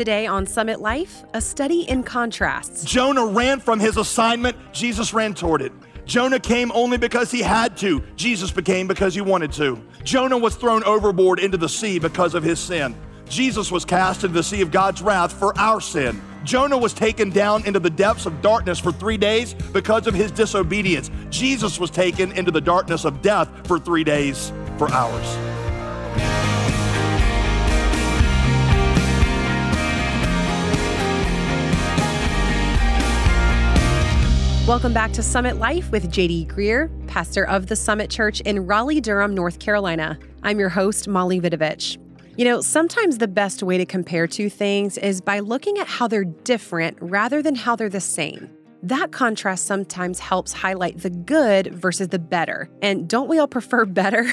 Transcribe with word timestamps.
Today 0.00 0.26
on 0.26 0.46
Summit 0.46 0.80
Life, 0.80 1.24
a 1.34 1.42
study 1.42 1.82
in 1.82 2.02
contrasts. 2.02 2.86
Jonah 2.86 3.26
ran 3.26 3.60
from 3.60 3.78
his 3.78 3.98
assignment, 3.98 4.56
Jesus 4.72 5.12
ran 5.12 5.34
toward 5.34 5.60
it. 5.60 5.72
Jonah 6.06 6.40
came 6.40 6.72
only 6.72 6.96
because 6.96 7.30
he 7.30 7.42
had 7.42 7.76
to. 7.76 8.02
Jesus 8.16 8.50
became 8.50 8.88
because 8.88 9.14
he 9.14 9.20
wanted 9.20 9.52
to. 9.52 9.78
Jonah 10.02 10.38
was 10.38 10.56
thrown 10.56 10.82
overboard 10.84 11.38
into 11.38 11.58
the 11.58 11.68
sea 11.68 11.98
because 11.98 12.34
of 12.34 12.42
his 12.42 12.58
sin. 12.58 12.96
Jesus 13.28 13.70
was 13.70 13.84
cast 13.84 14.24
into 14.24 14.32
the 14.32 14.42
sea 14.42 14.62
of 14.62 14.70
God's 14.70 15.02
wrath 15.02 15.34
for 15.34 15.52
our 15.58 15.82
sin. 15.82 16.18
Jonah 16.44 16.78
was 16.78 16.94
taken 16.94 17.28
down 17.28 17.66
into 17.66 17.78
the 17.78 17.90
depths 17.90 18.24
of 18.24 18.40
darkness 18.40 18.78
for 18.78 18.92
three 18.92 19.18
days 19.18 19.52
because 19.52 20.06
of 20.06 20.14
his 20.14 20.30
disobedience. 20.30 21.10
Jesus 21.28 21.78
was 21.78 21.90
taken 21.90 22.32
into 22.32 22.50
the 22.50 22.62
darkness 22.62 23.04
of 23.04 23.20
death 23.20 23.50
for 23.66 23.78
three 23.78 24.04
days 24.04 24.50
for 24.78 24.90
ours. 24.90 25.59
Welcome 34.70 34.92
back 34.92 35.10
to 35.14 35.22
Summit 35.24 35.56
Life 35.56 35.90
with 35.90 36.12
JD 36.12 36.46
Greear, 36.46 36.88
pastor 37.08 37.44
of 37.44 37.66
the 37.66 37.74
Summit 37.74 38.08
Church 38.08 38.40
in 38.42 38.68
Raleigh, 38.68 39.00
Durham, 39.00 39.34
North 39.34 39.58
Carolina. 39.58 40.16
I'm 40.44 40.60
your 40.60 40.68
host, 40.68 41.08
Molly 41.08 41.40
Vidovich. 41.40 41.98
You 42.36 42.44
know, 42.44 42.60
sometimes 42.60 43.18
the 43.18 43.26
best 43.26 43.64
way 43.64 43.78
to 43.78 43.84
compare 43.84 44.28
two 44.28 44.48
things 44.48 44.96
is 44.96 45.20
by 45.20 45.40
looking 45.40 45.78
at 45.78 45.88
how 45.88 46.06
they're 46.06 46.22
different 46.22 46.96
rather 47.00 47.42
than 47.42 47.56
how 47.56 47.74
they're 47.74 47.88
the 47.88 48.00
same. 48.00 48.48
That 48.82 49.12
contrast 49.12 49.66
sometimes 49.66 50.20
helps 50.20 50.52
highlight 50.52 50.98
the 50.98 51.10
good 51.10 51.74
versus 51.74 52.08
the 52.08 52.18
better. 52.18 52.70
And 52.80 53.08
don't 53.08 53.28
we 53.28 53.38
all 53.38 53.48
prefer 53.48 53.84
better? 53.86 54.32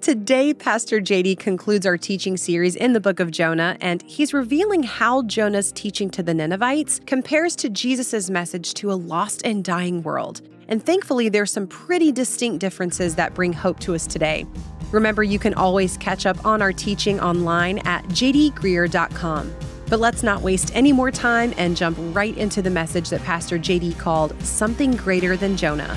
Today, 0.00 0.54
Pastor 0.54 1.00
JD 1.00 1.38
concludes 1.38 1.84
our 1.84 1.96
teaching 1.96 2.36
series 2.36 2.76
in 2.76 2.92
the 2.92 3.00
book 3.00 3.18
of 3.18 3.30
Jonah, 3.30 3.76
and 3.80 4.02
he's 4.02 4.32
revealing 4.32 4.84
how 4.84 5.22
Jonah's 5.22 5.72
teaching 5.72 6.08
to 6.10 6.22
the 6.22 6.32
Ninevites 6.34 7.00
compares 7.06 7.56
to 7.56 7.68
Jesus' 7.68 8.30
message 8.30 8.74
to 8.74 8.92
a 8.92 8.94
lost 8.94 9.42
and 9.44 9.64
dying 9.64 10.02
world. 10.02 10.40
And 10.68 10.84
thankfully, 10.84 11.28
there's 11.28 11.50
some 11.50 11.66
pretty 11.66 12.12
distinct 12.12 12.60
differences 12.60 13.16
that 13.16 13.34
bring 13.34 13.52
hope 13.52 13.80
to 13.80 13.94
us 13.94 14.06
today. 14.06 14.46
Remember, 14.92 15.22
you 15.22 15.38
can 15.38 15.54
always 15.54 15.96
catch 15.96 16.26
up 16.26 16.44
on 16.44 16.62
our 16.62 16.72
teaching 16.72 17.20
online 17.20 17.78
at 17.80 18.04
jdgreear.com. 18.06 19.52
But 19.88 20.00
let's 20.00 20.22
not 20.22 20.42
waste 20.42 20.70
any 20.74 20.92
more 20.92 21.10
time 21.10 21.54
and 21.56 21.74
jump 21.74 21.96
right 22.14 22.36
into 22.36 22.60
the 22.60 22.68
message 22.68 23.08
that 23.08 23.22
Pastor 23.22 23.58
JD 23.58 23.98
called 23.98 24.38
Something 24.42 24.92
Greater 24.92 25.34
Than 25.34 25.56
Jonah. 25.56 25.96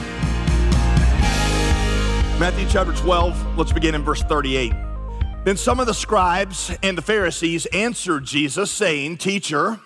Matthew 2.39 2.65
chapter 2.69 2.93
12, 2.93 3.57
let's 3.57 3.73
begin 3.73 3.93
in 3.93 4.03
verse 4.03 4.23
38. 4.23 4.71
Then 5.43 5.57
some 5.57 5.79
of 5.81 5.87
the 5.87 5.93
scribes 5.93 6.71
and 6.81 6.97
the 6.97 7.01
Pharisees 7.01 7.65
answered 7.67 8.23
Jesus, 8.23 8.71
saying, 8.71 9.17
Teacher, 9.17 9.79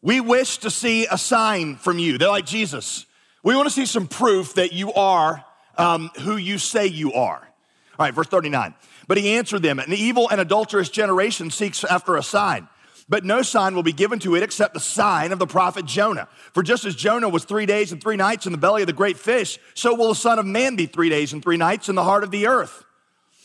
we 0.00 0.20
wish 0.20 0.58
to 0.58 0.70
see 0.70 1.06
a 1.06 1.18
sign 1.18 1.76
from 1.76 1.98
you. 1.98 2.16
They're 2.16 2.28
like 2.28 2.46
Jesus. 2.46 3.04
We 3.42 3.54
want 3.54 3.66
to 3.66 3.74
see 3.74 3.86
some 3.86 4.06
proof 4.06 4.54
that 4.54 4.72
you 4.72 4.92
are 4.94 5.44
um, 5.76 6.10
who 6.22 6.36
you 6.36 6.56
say 6.56 6.86
you 6.86 7.12
are. 7.12 7.36
All 7.98 8.06
right, 8.06 8.14
verse 8.14 8.28
39. 8.28 8.74
But 9.06 9.18
he 9.18 9.34
answered 9.34 9.62
them, 9.62 9.78
An 9.78 9.92
evil 9.92 10.28
and 10.30 10.40
adulterous 10.40 10.88
generation 10.88 11.50
seeks 11.50 11.84
after 11.84 12.16
a 12.16 12.22
sign 12.22 12.68
but 13.08 13.24
no 13.24 13.42
sign 13.42 13.74
will 13.74 13.82
be 13.82 13.92
given 13.92 14.18
to 14.20 14.34
it 14.34 14.42
except 14.42 14.74
the 14.74 14.80
sign 14.80 15.32
of 15.32 15.38
the 15.38 15.46
prophet 15.46 15.84
Jonah. 15.84 16.28
For 16.54 16.62
just 16.62 16.84
as 16.84 16.94
Jonah 16.94 17.28
was 17.28 17.44
three 17.44 17.66
days 17.66 17.92
and 17.92 18.00
three 18.00 18.16
nights 18.16 18.46
in 18.46 18.52
the 18.52 18.58
belly 18.58 18.82
of 18.82 18.86
the 18.86 18.92
great 18.92 19.18
fish, 19.18 19.58
so 19.74 19.94
will 19.94 20.08
the 20.08 20.14
Son 20.14 20.38
of 20.38 20.46
Man 20.46 20.76
be 20.76 20.86
three 20.86 21.08
days 21.08 21.32
and 21.32 21.42
three 21.42 21.56
nights 21.56 21.88
in 21.88 21.94
the 21.94 22.04
heart 22.04 22.24
of 22.24 22.30
the 22.30 22.46
earth. 22.46 22.84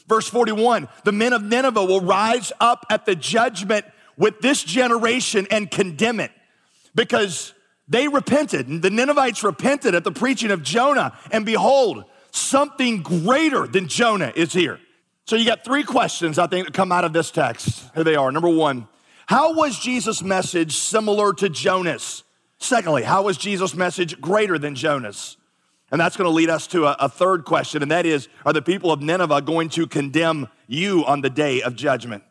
Verse 0.08 0.28
41 0.28 0.88
The 1.03 1.11
men 1.11 1.33
of 1.33 1.44
Nineveh 1.44 1.85
will 1.85 2.02
rise 2.02 2.52
up 2.59 2.85
at 2.89 3.05
the 3.05 3.16
judgment 3.16 3.85
with 4.17 4.39
this 4.41 4.63
generation 4.63 5.47
and 5.52 5.69
condemn 5.69 6.19
it 6.19 6.31
because 6.95 7.53
they 7.88 8.08
repented. 8.08 8.81
The 8.81 8.89
Ninevites 8.89 9.44
repented 9.44 9.95
at 9.95 10.03
the 10.03 10.11
preaching 10.11 10.52
of 10.52 10.63
Jonah, 10.63 11.17
and 11.31 11.45
behold, 11.45 12.03
something 12.31 13.02
greater 13.02 13.68
than 13.68 13.88
Jonah 13.88 14.34
is 14.35 14.53
here. 14.53 14.79
So 15.25 15.35
you 15.35 15.45
got 15.45 15.63
three 15.63 15.84
questions, 15.84 16.39
I 16.39 16.47
think, 16.47 16.68
that 16.68 16.74
come 16.74 16.91
out 16.91 17.06
of 17.06 17.13
this 17.13 17.31
text. 17.31 17.84
Here 17.95 18.03
they 18.03 18.16
are. 18.16 18.31
Number 18.31 18.50
one, 18.50 18.88
how 19.27 19.53
was 19.53 19.77
Jesus' 19.77 20.23
message 20.23 20.77
similar 20.77 21.33
to 21.33 21.49
Jonah's? 21.49 22.23
Secondly, 22.59 23.03
how 23.03 23.23
was 23.23 23.38
Jesus' 23.38 23.75
message 23.75 24.19
greater 24.21 24.57
than 24.57 24.73
Jonah's? 24.73 25.35
And 25.91 25.99
that's 25.99 26.15
going 26.15 26.29
to 26.29 26.33
lead 26.33 26.49
us 26.49 26.65
to 26.67 26.85
a, 26.85 26.95
a, 26.97 27.09
third 27.09 27.43
question, 27.43 27.81
and 27.81 27.91
that 27.91 28.05
is 28.05 28.29
Are 28.45 28.53
the 28.53 28.61
people 28.61 28.89
of 28.91 29.01
Nineveh 29.01 29.41
going 29.41 29.67
to 29.69 29.85
condemn 29.85 30.47
you 30.65 31.03
on 31.05 31.21
the 31.21 31.29
day 31.29 31.61
of 31.61 31.75
judgment? 31.75 32.23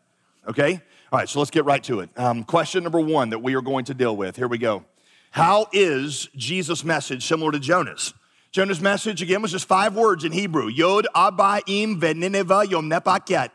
Okay? 0.47 0.81
All 1.11 1.19
right, 1.19 1.29
so 1.29 1.37
let's 1.37 1.51
get 1.51 1.65
right 1.65 1.83
to 1.83 1.99
it. 1.99 2.09
Um, 2.17 2.43
question 2.43 2.83
number 2.83 2.99
one 2.99 3.29
that 3.29 3.39
we 3.39 3.53
are 3.53 3.61
going 3.61 3.85
to 3.85 3.93
deal 3.93 4.17
with. 4.17 4.35
Here 4.35 4.47
we 4.47 4.57
go. 4.57 4.83
How 5.29 5.67
is 5.71 6.29
Jesus' 6.35 6.83
message 6.83 7.27
similar 7.27 7.51
to 7.51 7.59
Jonah's? 7.59 8.13
Jonah's 8.51 8.81
message, 8.81 9.21
again, 9.21 9.43
was 9.43 9.51
just 9.51 9.67
five 9.67 9.95
words 9.95 10.23
in 10.23 10.31
Hebrew 10.31 10.67
Yod 10.67 11.05
Abaim 11.15 11.99
Venineva 11.99 12.67
Yom 12.67 12.89
Nepaket 12.89 13.49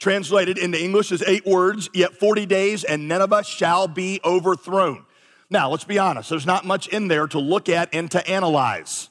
translated 0.00 0.58
into 0.58 0.82
English 0.82 1.12
is 1.12 1.22
eight 1.22 1.46
words, 1.46 1.88
yet 1.94 2.14
40 2.14 2.46
days 2.46 2.82
and 2.82 3.06
Nineveh 3.06 3.44
shall 3.44 3.86
be 3.86 4.20
overthrown. 4.24 5.04
Now, 5.50 5.70
let's 5.70 5.84
be 5.84 5.98
honest, 5.98 6.30
there's 6.30 6.46
not 6.46 6.64
much 6.64 6.88
in 6.88 7.08
there 7.08 7.26
to 7.28 7.38
look 7.38 7.68
at 7.68 7.94
and 7.94 8.10
to 8.10 8.26
analyze. 8.28 9.10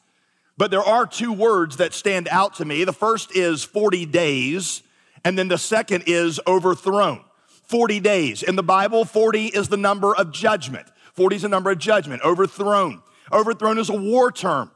But 0.58 0.72
there 0.72 0.84
are 0.84 1.06
two 1.06 1.32
words 1.32 1.78
that 1.78 1.94
stand 1.94 2.28
out 2.30 2.56
to 2.56 2.66
me. 2.66 2.84
The 2.84 2.92
first 2.92 3.36
is 3.36 3.64
40 3.64 4.06
days, 4.08 4.82
and 5.24 5.38
then 5.38 5.48
the 5.48 5.58
second 5.58 6.04
is 6.08 6.40
overthrown. 6.48 7.24
40 7.64 8.00
days. 8.00 8.42
In 8.42 8.56
the 8.56 8.64
Bible, 8.64 9.06
40 9.06 9.46
is 9.46 9.70
the 9.70 9.78
number 9.78 10.16
of 10.16 10.32
judgment. 10.32 10.88
40 11.14 11.36
is 11.36 11.42
the 11.44 11.50
number 11.50 11.70
of 11.70 11.78
judgment, 11.78 12.24
overthrown. 12.24 13.04
Overthrown 13.32 13.78
is 13.78 13.90
a 13.90 13.96
war 13.96 14.32
term. 14.32 14.72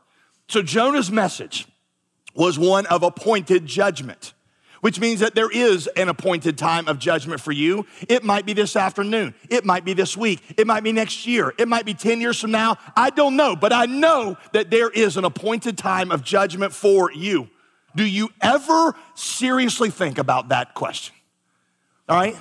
So 0.47 0.61
Jonah's 0.61 1.09
message 1.09 1.65
was 2.35 2.59
one 2.59 2.85
of 2.85 3.01
appointed 3.01 3.65
judgment 3.65 4.33
which 4.83 4.99
means 4.99 5.21
that 5.21 5.33
there 5.33 5.49
is 5.49 5.87
an 5.95 6.09
appointed 6.09 6.57
time 6.57 6.89
of 6.89 6.99
judgment 6.99 7.39
for 7.39 7.53
you. 7.53 7.85
It 8.09 8.21
might 8.21 8.45
be 8.45 8.51
this 8.51 8.75
afternoon. 8.75 9.33
It 9.49 9.63
might 9.63 9.85
be 9.85 9.93
this 9.93 10.17
week. 10.17 10.43
It 10.57 10.67
might 10.67 10.83
be 10.83 10.91
next 10.91 11.25
year. 11.25 11.53
It 11.57 11.69
might 11.69 11.85
be 11.85 11.93
10 11.93 12.19
years 12.19 12.37
from 12.37 12.51
now. 12.51 12.75
I 12.93 13.09
don't 13.09 13.37
know, 13.37 13.55
but 13.55 13.71
I 13.71 13.85
know 13.85 14.35
that 14.51 14.71
there 14.71 14.89
is 14.89 15.15
an 15.15 15.23
appointed 15.23 15.77
time 15.77 16.11
of 16.11 16.21
judgment 16.21 16.73
for 16.73 17.09
you. 17.13 17.47
Do 17.95 18.05
you 18.05 18.27
ever 18.41 18.93
seriously 19.15 19.89
think 19.89 20.17
about 20.17 20.49
that 20.49 20.73
question? 20.73 21.15
All 22.09 22.17
right? 22.17 22.35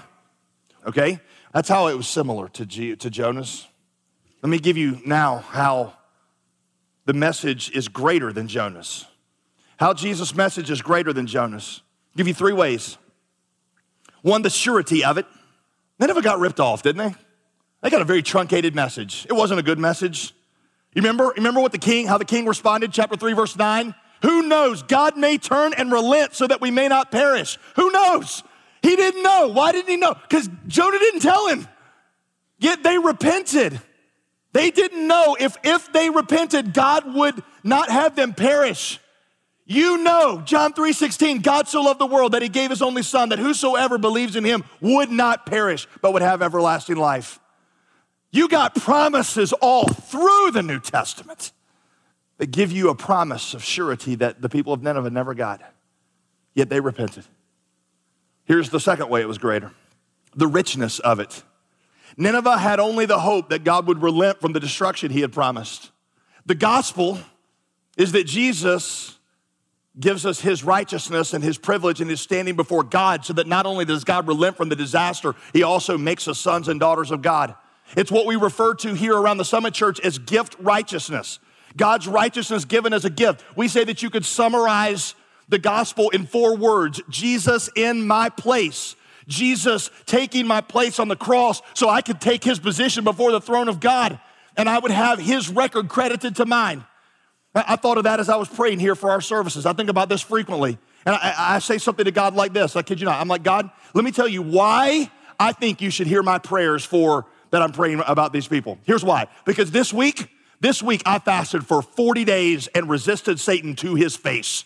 Okay? 0.85 1.21
That's 1.55 1.69
how 1.69 1.87
it 1.87 1.95
was 1.97 2.09
similar 2.09 2.49
to, 2.49 2.67
G- 2.67 2.97
to 2.97 3.09
Jonah's. 3.09 3.69
Let 4.43 4.51
me 4.51 4.59
give 4.59 4.77
you 4.77 5.01
now 5.07 5.39
how 5.39 5.93
the 7.05 7.13
message 7.13 7.71
is 7.71 7.87
greater 7.87 8.33
than 8.33 8.49
Jonah's. 8.49 9.07
How 9.77 9.95
Jesus' 9.95 10.35
message 10.35 10.73
is 10.73 10.83
greater 10.83 11.13
than 11.13 11.29
Jonah's 12.13 12.17
give 12.17 12.29
you 12.29 12.35
three 12.35 12.53
ways. 12.53 12.99
One, 14.23 14.43
the 14.43 14.51
surety 14.51 15.05
of 15.05 15.19
it. 15.19 15.27
Nineveh 15.99 16.23
got 16.23 16.39
ripped 16.39 16.61
off, 16.61 16.83
didn't 16.83 16.99
they? 16.99 17.15
They 17.83 17.91
got 17.91 18.03
a 18.03 18.05
very 18.05 18.23
truncated 18.23 18.75
message. 18.75 19.27
It 19.29 19.33
wasn't 19.33 19.61
a 19.61 19.63
good 19.63 19.79
message. 19.79 20.35
You 20.95 21.03
remember, 21.03 21.33
remember 21.37 21.61
what 21.61 21.73
the 21.73 21.79
king, 21.79 22.07
how 22.07 22.19
the 22.19 22.25
king 22.25 22.47
responded, 22.47 22.93
chapter 22.93 23.17
3, 23.17 23.33
verse 23.33 23.57
9? 23.57 23.95
Who 24.23 24.43
knows? 24.43 24.83
God 24.83 25.17
may 25.17 25.39
turn 25.39 25.73
and 25.75 25.91
relent 25.91 26.35
so 26.35 26.47
that 26.47 26.61
we 26.61 26.71
may 26.71 26.87
not 26.87 27.11
perish. 27.11 27.59
Who 27.77 27.91
knows? 27.91 28.45
He 28.83 28.95
didn't 28.95 29.23
know. 29.23 29.49
Why 29.49 29.73
didn't 29.73 29.91
he 29.91 29.97
know? 29.97 30.15
Because 30.15 30.49
Jonah 30.69 30.99
didn't 30.99 31.21
tell 31.21 31.49
him. 31.49 31.67
Yet 32.59 32.83
they 32.85 32.99
repented. 32.99 33.81
They 34.53 34.71
didn't 34.71 35.09
know 35.09 35.37
if, 35.41 35.57
if 35.65 35.93
they 35.93 36.11
repented, 36.11 36.75
God 36.75 37.15
would 37.15 37.43
not 37.65 37.91
have 37.91 38.15
them 38.15 38.35
perish. 38.35 39.01
You 39.73 39.97
know, 39.97 40.43
John 40.45 40.75
3:16, 40.75 41.41
God 41.41 41.67
so 41.67 41.81
loved 41.81 41.99
the 41.99 42.05
world 42.05 42.33
that 42.33 42.43
he 42.43 42.51
gave 42.51 42.69
his 42.69 42.83
only 42.83 43.03
son 43.03 43.31
that 43.31 43.39
whosoever 43.39 43.97
believes 43.97 44.37
in 44.37 44.45
him 44.45 44.65
would 44.83 45.11
not 45.11 45.47
perish 45.47 45.89
but 46.03 46.13
would 46.13 46.21
have 46.21 46.43
everlasting 46.43 46.97
life. 46.97 47.41
You 48.31 48.49
got 48.49 48.75
promises 48.75 49.55
all 49.55 49.89
through 49.89 50.51
the 50.51 50.63
New 50.63 50.79
Testament 50.79 51.53
that 52.37 52.51
give 52.51 52.71
you 52.71 52.91
a 52.91 52.95
promise 52.95 53.55
of 53.55 53.65
surety 53.65 54.15
that 54.17 54.43
the 54.43 54.51
people 54.51 54.75
of 54.75 54.83
Nineveh 54.83 55.09
never 55.09 55.33
got. 55.33 55.63
Yet 56.53 56.69
they 56.69 56.81
repented. 56.81 57.25
Here's 58.45 58.69
the 58.69 58.81
second 58.81 59.09
way 59.09 59.23
it 59.23 59.29
was 59.29 59.39
greater. 59.39 59.73
The 60.35 60.49
richness 60.49 60.99
of 60.99 61.19
it. 61.19 61.45
Nineveh 62.19 62.59
had 62.59 62.79
only 62.79 63.07
the 63.07 63.21
hope 63.21 63.49
that 63.49 63.65
God 63.65 63.87
would 63.87 64.03
relent 64.03 64.39
from 64.39 64.53
the 64.53 64.61
destruction 64.61 65.11
he 65.11 65.23
had 65.23 65.33
promised. 65.33 65.91
The 66.45 66.55
gospel 66.55 67.21
is 67.97 68.13
that 68.13 68.25
Jesus 68.25 69.19
gives 69.99 70.25
us 70.25 70.41
his 70.41 70.65
righteousness 70.65 71.35
and 71.35 71.45
his 71.45 71.59
privilege 71.59 72.01
and 72.01 72.09
his 72.09 72.21
standing 72.21 72.57
before 72.57 72.83
God 72.83 73.25
so 73.25 73.35
that 73.35 73.47
not 73.47 73.67
only 73.67 73.85
does 73.85 74.05
God 74.05 74.27
relent 74.27 74.57
from 74.57 74.69
the 74.69 74.77
disaster, 74.77 75.35
he 75.53 75.63
also 75.63 75.99
makes 75.99 76.27
us 76.29 76.39
sons 76.39 76.69
and 76.69 76.81
daughters 76.81 77.11
of 77.11 77.21
God. 77.21 77.55
It's 77.97 78.11
what 78.11 78.27
we 78.27 78.37
refer 78.37 78.75
to 78.77 78.95
here 78.95 79.17
around 79.17 79.37
the 79.37 79.45
Summit 79.45 79.75
Church 79.75 80.01
as 80.01 80.19
gift 80.19 80.57
righteousness. 80.59 81.39
God's 81.77 82.09
righteousness 82.09 82.65
given 82.65 82.93
as 82.93 83.05
a 83.05 83.11
gift. 83.11 83.45
We 83.57 83.69
say 83.69 83.85
that 83.85 84.03
you 84.03 84.09
could 84.09 84.25
summarize 84.25 85.15
the 85.49 85.59
gospel 85.59 86.09
in 86.11 86.27
four 86.27 86.57
words 86.57 87.01
Jesus 87.11 87.69
in 87.77 88.07
my 88.07 88.31
place. 88.31 88.97
Jesus 89.29 89.91
taking 90.07 90.47
my 90.47 90.61
place 90.61 90.99
on 90.99 91.09
the 91.09 91.17
cross 91.17 91.63
so 91.75 91.89
I 91.89 92.01
could 92.01 92.21
take 92.21 92.43
his 92.43 92.59
position 92.59 93.05
before 93.05 93.31
the 93.31 93.41
throne 93.41 93.69
of 93.69 93.79
God 93.79 94.19
and 94.57 94.69
I 94.69 94.79
would 94.79 94.91
have 94.91 95.19
his 95.19 95.49
record 95.49 95.89
credited 95.89 96.37
to 96.37 96.47
mine. 96.47 96.85
I 97.55 97.77
thought 97.77 97.99
of 97.99 98.05
that 98.05 98.19
as 98.19 98.29
I 98.29 98.37
was 98.37 98.49
praying 98.49 98.81
here 98.81 98.95
for 98.95 99.11
our 99.11 99.21
services. 99.21 99.67
I 99.67 99.75
think 99.75 99.91
about 99.91 100.09
this 100.09 100.23
frequently. 100.23 100.79
And 101.05 101.15
I, 101.15 101.35
I, 101.37 101.59
say 101.59 101.77
something 101.77 102.05
to 102.05 102.11
God 102.11 102.35
like 102.35 102.53
this 102.53 102.77
I 102.77 102.83
kid 102.83 103.01
you 103.01 103.05
not. 103.05 103.21
I'm 103.21 103.29
like, 103.29 103.43
God, 103.43 103.71
let 103.93 104.05
me 104.05 104.13
tell 104.13 104.29
you 104.29 104.41
why 104.41 105.11
I 105.39 105.53
think 105.53 105.83
you 105.83 105.91
should 105.91 106.07
hear 106.07 106.23
my 106.23 106.39
prayers 106.39 106.85
for 106.85 107.27
that 107.51 107.61
I'm 107.61 107.73
praying 107.73 108.03
about 108.07 108.33
these 108.33 108.49
people. 108.49 108.79
Here's 108.85 109.05
why. 109.05 109.27
Because 109.45 109.71
this 109.71 109.93
week, 109.93 110.31
this 110.61 110.83
week 110.83 111.03
I 111.05 111.19
fasted 111.19 111.67
for 111.67 111.83
40 111.83 112.25
days 112.25 112.69
and 112.69 112.89
resisted 112.89 113.39
Satan 113.39 113.77
to 113.77 113.97
his 113.97 114.17
face. 114.17 114.65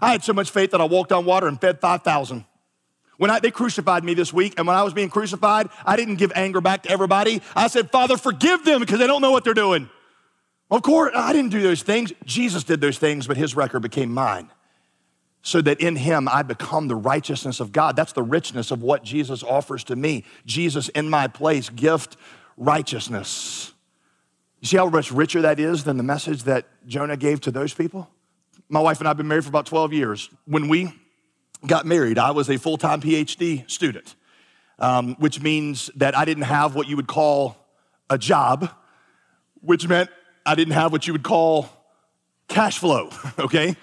I 0.00 0.12
had 0.12 0.24
so 0.24 0.32
much 0.32 0.50
faith 0.50 0.70
that 0.70 0.80
I 0.80 0.84
walked 0.84 1.12
on 1.12 1.26
water 1.26 1.46
and 1.46 1.60
fed 1.60 1.80
5,000. 1.80 2.44
When 3.16 3.30
I, 3.30 3.38
they 3.38 3.50
crucified 3.50 4.02
me 4.02 4.14
this 4.14 4.32
week, 4.32 4.54
and 4.56 4.66
when 4.66 4.76
I 4.76 4.82
was 4.82 4.92
being 4.92 5.08
crucified, 5.10 5.68
I 5.86 5.96
didn't 5.96 6.16
give 6.16 6.32
anger 6.34 6.60
back 6.60 6.82
to 6.84 6.90
everybody. 6.90 7.42
I 7.54 7.68
said, 7.68 7.90
Father, 7.90 8.16
forgive 8.16 8.64
them 8.64 8.80
because 8.80 8.98
they 8.98 9.06
don't 9.06 9.22
know 9.22 9.30
what 9.30 9.44
they're 9.44 9.54
doing. 9.54 9.88
Of 10.74 10.82
course, 10.82 11.12
I 11.14 11.32
didn't 11.32 11.52
do 11.52 11.62
those 11.62 11.82
things. 11.82 12.12
Jesus 12.24 12.64
did 12.64 12.80
those 12.80 12.98
things, 12.98 13.28
but 13.28 13.36
his 13.36 13.54
record 13.54 13.78
became 13.78 14.12
mine. 14.12 14.50
So 15.40 15.62
that 15.62 15.80
in 15.80 15.94
him 15.94 16.26
I 16.26 16.42
become 16.42 16.88
the 16.88 16.96
righteousness 16.96 17.60
of 17.60 17.70
God. 17.70 17.94
That's 17.94 18.12
the 18.12 18.24
richness 18.24 18.72
of 18.72 18.82
what 18.82 19.04
Jesus 19.04 19.44
offers 19.44 19.84
to 19.84 19.94
me. 19.94 20.24
Jesus 20.46 20.88
in 20.88 21.08
my 21.08 21.28
place, 21.28 21.68
gift 21.68 22.16
righteousness. 22.56 23.72
You 24.58 24.66
see 24.66 24.76
how 24.76 24.88
much 24.88 25.12
richer 25.12 25.42
that 25.42 25.60
is 25.60 25.84
than 25.84 25.96
the 25.96 26.02
message 26.02 26.42
that 26.42 26.66
Jonah 26.88 27.16
gave 27.16 27.40
to 27.42 27.52
those 27.52 27.72
people? 27.72 28.10
My 28.68 28.80
wife 28.80 28.98
and 28.98 29.06
I 29.06 29.10
have 29.10 29.16
been 29.16 29.28
married 29.28 29.44
for 29.44 29.50
about 29.50 29.66
12 29.66 29.92
years. 29.92 30.28
When 30.44 30.66
we 30.66 30.92
got 31.64 31.86
married, 31.86 32.18
I 32.18 32.32
was 32.32 32.50
a 32.50 32.56
full 32.56 32.78
time 32.78 33.00
PhD 33.00 33.70
student, 33.70 34.16
um, 34.80 35.14
which 35.20 35.40
means 35.40 35.88
that 35.94 36.18
I 36.18 36.24
didn't 36.24 36.44
have 36.44 36.74
what 36.74 36.88
you 36.88 36.96
would 36.96 37.06
call 37.06 37.56
a 38.10 38.18
job, 38.18 38.70
which 39.60 39.86
meant 39.86 40.10
I 40.46 40.54
didn't 40.54 40.74
have 40.74 40.92
what 40.92 41.06
you 41.06 41.12
would 41.14 41.22
call 41.22 41.68
cash 42.48 42.78
flow, 42.78 43.10
okay? 43.38 43.76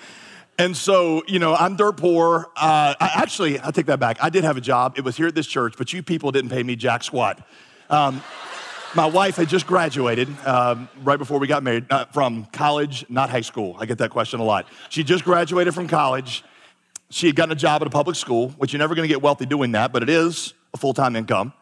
And 0.59 0.77
so, 0.77 1.23
you 1.27 1.39
know, 1.39 1.55
I'm 1.55 1.75
dirt 1.75 1.97
poor. 1.97 2.49
Uh, 2.55 2.93
I, 2.99 3.11
actually, 3.15 3.59
I 3.59 3.71
take 3.71 3.87
that 3.87 3.99
back. 3.99 4.17
I 4.21 4.29
did 4.29 4.43
have 4.43 4.57
a 4.57 4.61
job. 4.61 4.93
It 4.97 5.03
was 5.03 5.17
here 5.17 5.27
at 5.27 5.33
this 5.33 5.47
church, 5.47 5.75
but 5.77 5.91
you 5.91 6.03
people 6.03 6.31
didn't 6.31 6.51
pay 6.51 6.61
me 6.61 6.75
jack 6.75 7.03
squat. 7.03 7.45
Um, 7.89 8.21
my 8.93 9.05
wife 9.05 9.37
had 9.37 9.47
just 9.47 9.65
graduated 9.65 10.27
um, 10.45 10.89
right 11.03 11.17
before 11.17 11.39
we 11.39 11.47
got 11.47 11.63
married 11.63 11.85
uh, 11.89 12.05
from 12.05 12.45
college, 12.51 13.05
not 13.09 13.29
high 13.29 13.41
school. 13.41 13.75
I 13.79 13.85
get 13.85 13.97
that 13.99 14.11
question 14.11 14.39
a 14.39 14.43
lot. 14.43 14.67
She 14.89 15.03
just 15.03 15.23
graduated 15.23 15.73
from 15.73 15.87
college. 15.87 16.43
She 17.09 17.27
had 17.27 17.35
gotten 17.35 17.53
a 17.53 17.55
job 17.55 17.81
at 17.81 17.87
a 17.87 17.91
public 17.91 18.15
school, 18.15 18.49
which 18.57 18.73
you're 18.73 18.79
never 18.79 18.93
going 18.93 19.07
to 19.07 19.13
get 19.13 19.21
wealthy 19.21 19.45
doing 19.45 19.71
that, 19.71 19.91
but 19.91 20.03
it 20.03 20.09
is 20.09 20.53
a 20.73 20.77
full 20.77 20.93
time 20.93 21.15
income. 21.15 21.53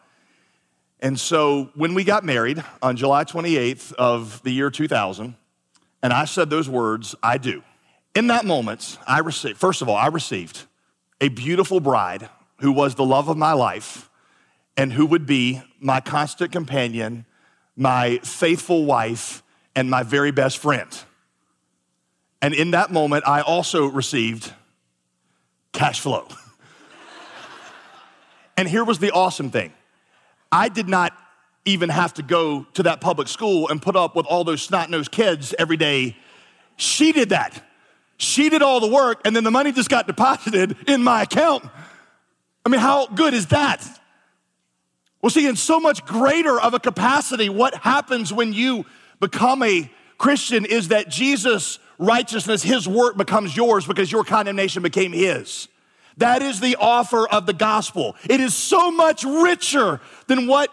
And 1.02 1.18
so 1.18 1.70
when 1.74 1.94
we 1.94 2.04
got 2.04 2.24
married 2.24 2.62
on 2.82 2.96
July 2.96 3.24
28th 3.24 3.92
of 3.94 4.42
the 4.42 4.50
year 4.50 4.70
2000, 4.70 5.34
and 6.02 6.12
I 6.12 6.26
said 6.26 6.50
those 6.50 6.68
words, 6.68 7.14
I 7.22 7.38
do. 7.38 7.62
In 8.14 8.26
that 8.26 8.44
moment, 8.44 8.98
I 9.06 9.20
received, 9.20 9.58
first 9.58 9.82
of 9.82 9.88
all, 9.88 9.96
I 9.96 10.08
received 10.08 10.66
a 11.20 11.28
beautiful 11.28 11.80
bride 11.80 12.28
who 12.60 12.72
was 12.72 12.94
the 12.94 13.04
love 13.04 13.28
of 13.28 13.36
my 13.36 13.52
life 13.52 14.10
and 14.76 14.92
who 14.92 15.06
would 15.06 15.26
be 15.26 15.62
my 15.78 16.00
constant 16.00 16.52
companion, 16.52 17.24
my 17.76 18.18
faithful 18.18 18.84
wife, 18.84 19.42
and 19.74 19.88
my 19.90 20.02
very 20.02 20.32
best 20.32 20.58
friend. 20.58 20.88
And 22.42 22.52
in 22.52 22.72
that 22.72 22.90
moment, 22.90 23.24
I 23.26 23.40
also 23.40 23.86
received 23.86 24.52
cash 25.72 26.00
flow. 26.00 26.26
and 28.56 28.68
here 28.68 28.84
was 28.84 28.98
the 28.98 29.12
awesome 29.12 29.50
thing 29.50 29.72
I 30.52 30.68
did 30.68 30.88
not 30.88 31.12
even 31.64 31.88
have 31.88 32.14
to 32.14 32.22
go 32.22 32.66
to 32.74 32.82
that 32.84 33.00
public 33.00 33.28
school 33.28 33.68
and 33.68 33.80
put 33.80 33.96
up 33.96 34.16
with 34.16 34.26
all 34.26 34.44
those 34.44 34.62
snot 34.62 34.90
nosed 34.90 35.12
kids 35.12 35.54
every 35.58 35.76
day. 35.76 36.16
She 36.76 37.12
did 37.12 37.30
that. 37.30 37.62
She 38.16 38.48
did 38.48 38.62
all 38.62 38.80
the 38.80 38.88
work, 38.88 39.20
and 39.24 39.34
then 39.34 39.44
the 39.44 39.50
money 39.50 39.72
just 39.72 39.88
got 39.88 40.06
deposited 40.06 40.76
in 40.88 41.02
my 41.02 41.22
account. 41.22 41.64
I 42.64 42.68
mean, 42.68 42.80
how 42.80 43.06
good 43.06 43.32
is 43.32 43.46
that? 43.46 43.86
Well, 45.22 45.30
see, 45.30 45.46
in 45.46 45.56
so 45.56 45.80
much 45.80 46.04
greater 46.04 46.60
of 46.60 46.74
a 46.74 46.80
capacity, 46.80 47.48
what 47.48 47.74
happens 47.74 48.32
when 48.32 48.52
you 48.52 48.84
become 49.20 49.62
a 49.62 49.90
Christian 50.18 50.64
is 50.64 50.88
that 50.88 51.08
Jesus' 51.08 51.78
righteousness, 51.98 52.62
his 52.62 52.88
work 52.88 53.16
becomes 53.16 53.56
yours 53.56 53.86
because 53.86 54.10
your 54.10 54.24
condemnation 54.24 54.82
became 54.82 55.12
his. 55.12 55.68
That 56.16 56.42
is 56.42 56.60
the 56.60 56.76
offer 56.76 57.26
of 57.28 57.46
the 57.46 57.52
gospel. 57.52 58.16
It 58.28 58.40
is 58.40 58.54
so 58.54 58.90
much 58.90 59.24
richer 59.24 60.00
than 60.26 60.46
what 60.46 60.70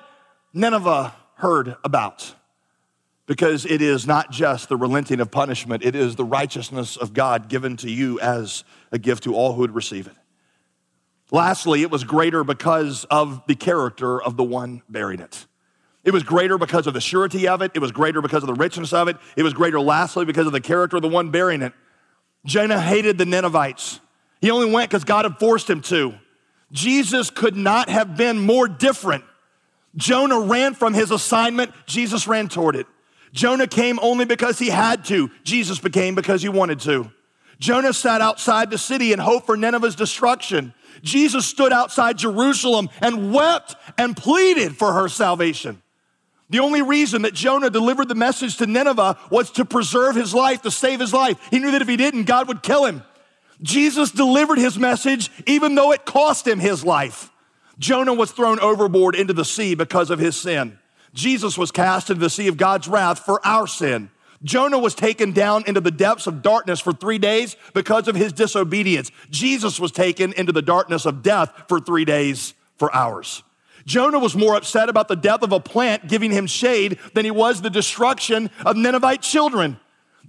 Nineveh 0.53 1.15
heard 1.35 1.75
about 1.83 2.33
because 3.27 3.65
it 3.65 3.81
is 3.81 4.07
not 4.07 4.31
just 4.31 4.69
the 4.69 4.77
relenting 4.77 5.19
of 5.19 5.29
punishment, 5.29 5.83
it 5.83 5.95
is 5.95 6.15
the 6.15 6.23
righteousness 6.23 6.95
of 6.95 7.13
God 7.13 7.49
given 7.49 7.77
to 7.77 7.91
you 7.91 8.19
as 8.21 8.63
a 8.91 8.97
gift 8.97 9.23
to 9.23 9.35
all 9.35 9.53
who 9.53 9.61
would 9.61 9.75
receive 9.75 10.07
it. 10.07 10.15
Lastly, 11.29 11.81
it 11.81 11.91
was 11.91 12.05
greater 12.05 12.45
because 12.45 13.05
of 13.11 13.43
the 13.47 13.55
character 13.55 14.21
of 14.21 14.37
the 14.37 14.45
one 14.45 14.81
bearing 14.87 15.19
it. 15.19 15.45
It 16.05 16.11
was 16.11 16.23
greater 16.23 16.57
because 16.57 16.87
of 16.87 16.93
the 16.93 17.01
surety 17.01 17.49
of 17.49 17.61
it. 17.61 17.71
It 17.75 17.79
was 17.79 17.91
greater 17.91 18.21
because 18.21 18.41
of 18.43 18.47
the 18.47 18.53
richness 18.53 18.93
of 18.93 19.09
it. 19.09 19.17
It 19.35 19.43
was 19.43 19.53
greater, 19.53 19.81
lastly, 19.81 20.23
because 20.23 20.47
of 20.47 20.53
the 20.53 20.61
character 20.61 20.95
of 20.95 21.01
the 21.01 21.09
one 21.09 21.31
bearing 21.31 21.61
it. 21.61 21.73
Jonah 22.45 22.79
hated 22.79 23.17
the 23.17 23.25
Ninevites. 23.25 23.99
He 24.41 24.51
only 24.51 24.71
went 24.71 24.89
because 24.89 25.03
God 25.03 25.25
had 25.25 25.37
forced 25.39 25.69
him 25.69 25.81
to. 25.83 26.13
Jesus 26.71 27.29
could 27.29 27.55
not 27.55 27.89
have 27.89 28.17
been 28.17 28.39
more 28.39 28.67
different. 28.67 29.23
Jonah 29.95 30.41
ran 30.41 30.73
from 30.73 30.93
his 30.93 31.11
assignment, 31.11 31.71
Jesus 31.85 32.27
ran 32.27 32.49
toward 32.49 32.75
it. 32.75 32.85
Jonah 33.33 33.67
came 33.67 33.99
only 34.01 34.25
because 34.25 34.59
he 34.59 34.69
had 34.69 35.05
to, 35.05 35.31
Jesus 35.43 35.79
became 35.79 36.15
because 36.15 36.41
he 36.41 36.49
wanted 36.49 36.79
to. 36.81 37.11
Jonah 37.59 37.93
sat 37.93 38.21
outside 38.21 38.69
the 38.69 38.77
city 38.77 39.13
in 39.13 39.19
hope 39.19 39.45
for 39.45 39.57
Nineveh's 39.57 39.95
destruction. 39.95 40.73
Jesus 41.01 41.45
stood 41.45 41.73
outside 41.73 42.17
Jerusalem 42.17 42.89
and 43.01 43.33
wept 43.33 43.75
and 43.97 44.15
pleaded 44.15 44.77
for 44.77 44.93
her 44.93 45.09
salvation. 45.09 45.81
The 46.49 46.59
only 46.59 46.81
reason 46.81 47.23
that 47.23 47.33
Jonah 47.33 47.69
delivered 47.69 48.07
the 48.07 48.15
message 48.15 48.57
to 48.57 48.67
Nineveh 48.67 49.17
was 49.29 49.51
to 49.51 49.65
preserve 49.65 50.15
his 50.15 50.33
life, 50.33 50.61
to 50.61 50.71
save 50.71 50.99
his 50.99 51.13
life. 51.13 51.37
He 51.49 51.59
knew 51.59 51.71
that 51.71 51.81
if 51.81 51.87
he 51.87 51.97
didn't, 51.97 52.23
God 52.23 52.47
would 52.47 52.63
kill 52.63 52.85
him. 52.85 53.03
Jesus 53.61 54.11
delivered 54.11 54.57
his 54.57 54.77
message 54.77 55.31
even 55.45 55.75
though 55.75 55.91
it 55.91 56.05
cost 56.05 56.47
him 56.47 56.59
his 56.59 56.83
life. 56.83 57.31
Jonah 57.79 58.13
was 58.13 58.31
thrown 58.31 58.59
overboard 58.59 59.15
into 59.15 59.33
the 59.33 59.45
sea 59.45 59.75
because 59.75 60.09
of 60.09 60.19
his 60.19 60.35
sin. 60.35 60.79
Jesus 61.13 61.57
was 61.57 61.71
cast 61.71 62.09
into 62.09 62.21
the 62.21 62.29
sea 62.29 62.47
of 62.47 62.57
God's 62.57 62.87
wrath 62.87 63.19
for 63.19 63.45
our 63.45 63.67
sin. 63.67 64.09
Jonah 64.43 64.77
was 64.77 64.93
taken 64.93 65.31
down 65.31 65.63
into 65.65 65.81
the 65.81 65.91
depths 65.91 66.27
of 66.27 66.43
darkness 66.43 66.79
for 66.79 66.93
three 66.93 67.17
days 67.17 67.55
because 67.73 68.07
of 68.07 68.15
his 68.15 68.33
disobedience. 68.33 69.11
Jesus 69.31 69.79
was 69.79 69.91
taken 69.91 70.33
into 70.33 70.51
the 70.51 70.61
darkness 70.61 71.05
of 71.05 71.23
death 71.23 71.63
for 71.67 71.79
three 71.79 72.05
days 72.05 72.53
for 72.77 72.93
ours. 72.93 73.41
Jonah 73.85 74.19
was 74.19 74.35
more 74.35 74.55
upset 74.55 74.89
about 74.89 75.07
the 75.07 75.15
death 75.15 75.41
of 75.41 75.53
a 75.53 75.59
plant 75.59 76.07
giving 76.07 76.29
him 76.29 76.45
shade 76.45 76.99
than 77.13 77.25
he 77.25 77.31
was 77.31 77.61
the 77.61 77.69
destruction 77.69 78.51
of 78.65 78.75
Ninevite 78.75 79.21
children. 79.21 79.79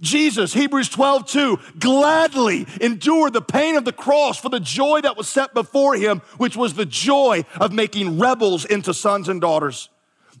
Jesus, 0.01 0.53
Hebrews 0.53 0.89
12, 0.89 1.25
2, 1.25 1.59
gladly 1.77 2.65
endured 2.79 3.33
the 3.33 3.41
pain 3.41 3.75
of 3.75 3.85
the 3.85 3.91
cross 3.91 4.39
for 4.39 4.49
the 4.49 4.59
joy 4.59 5.01
that 5.01 5.17
was 5.17 5.27
set 5.27 5.53
before 5.53 5.95
him, 5.95 6.21
which 6.37 6.55
was 6.55 6.73
the 6.73 6.85
joy 6.85 7.43
of 7.59 7.73
making 7.73 8.19
rebels 8.19 8.65
into 8.65 8.93
sons 8.93 9.27
and 9.27 9.41
daughters. 9.41 9.89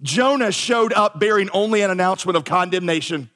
Jonah 0.01 0.51
showed 0.51 0.93
up 0.93 1.19
bearing 1.19 1.49
only 1.51 1.81
an 1.81 1.91
announcement 1.91 2.37
of 2.37 2.45
condemnation. 2.45 3.29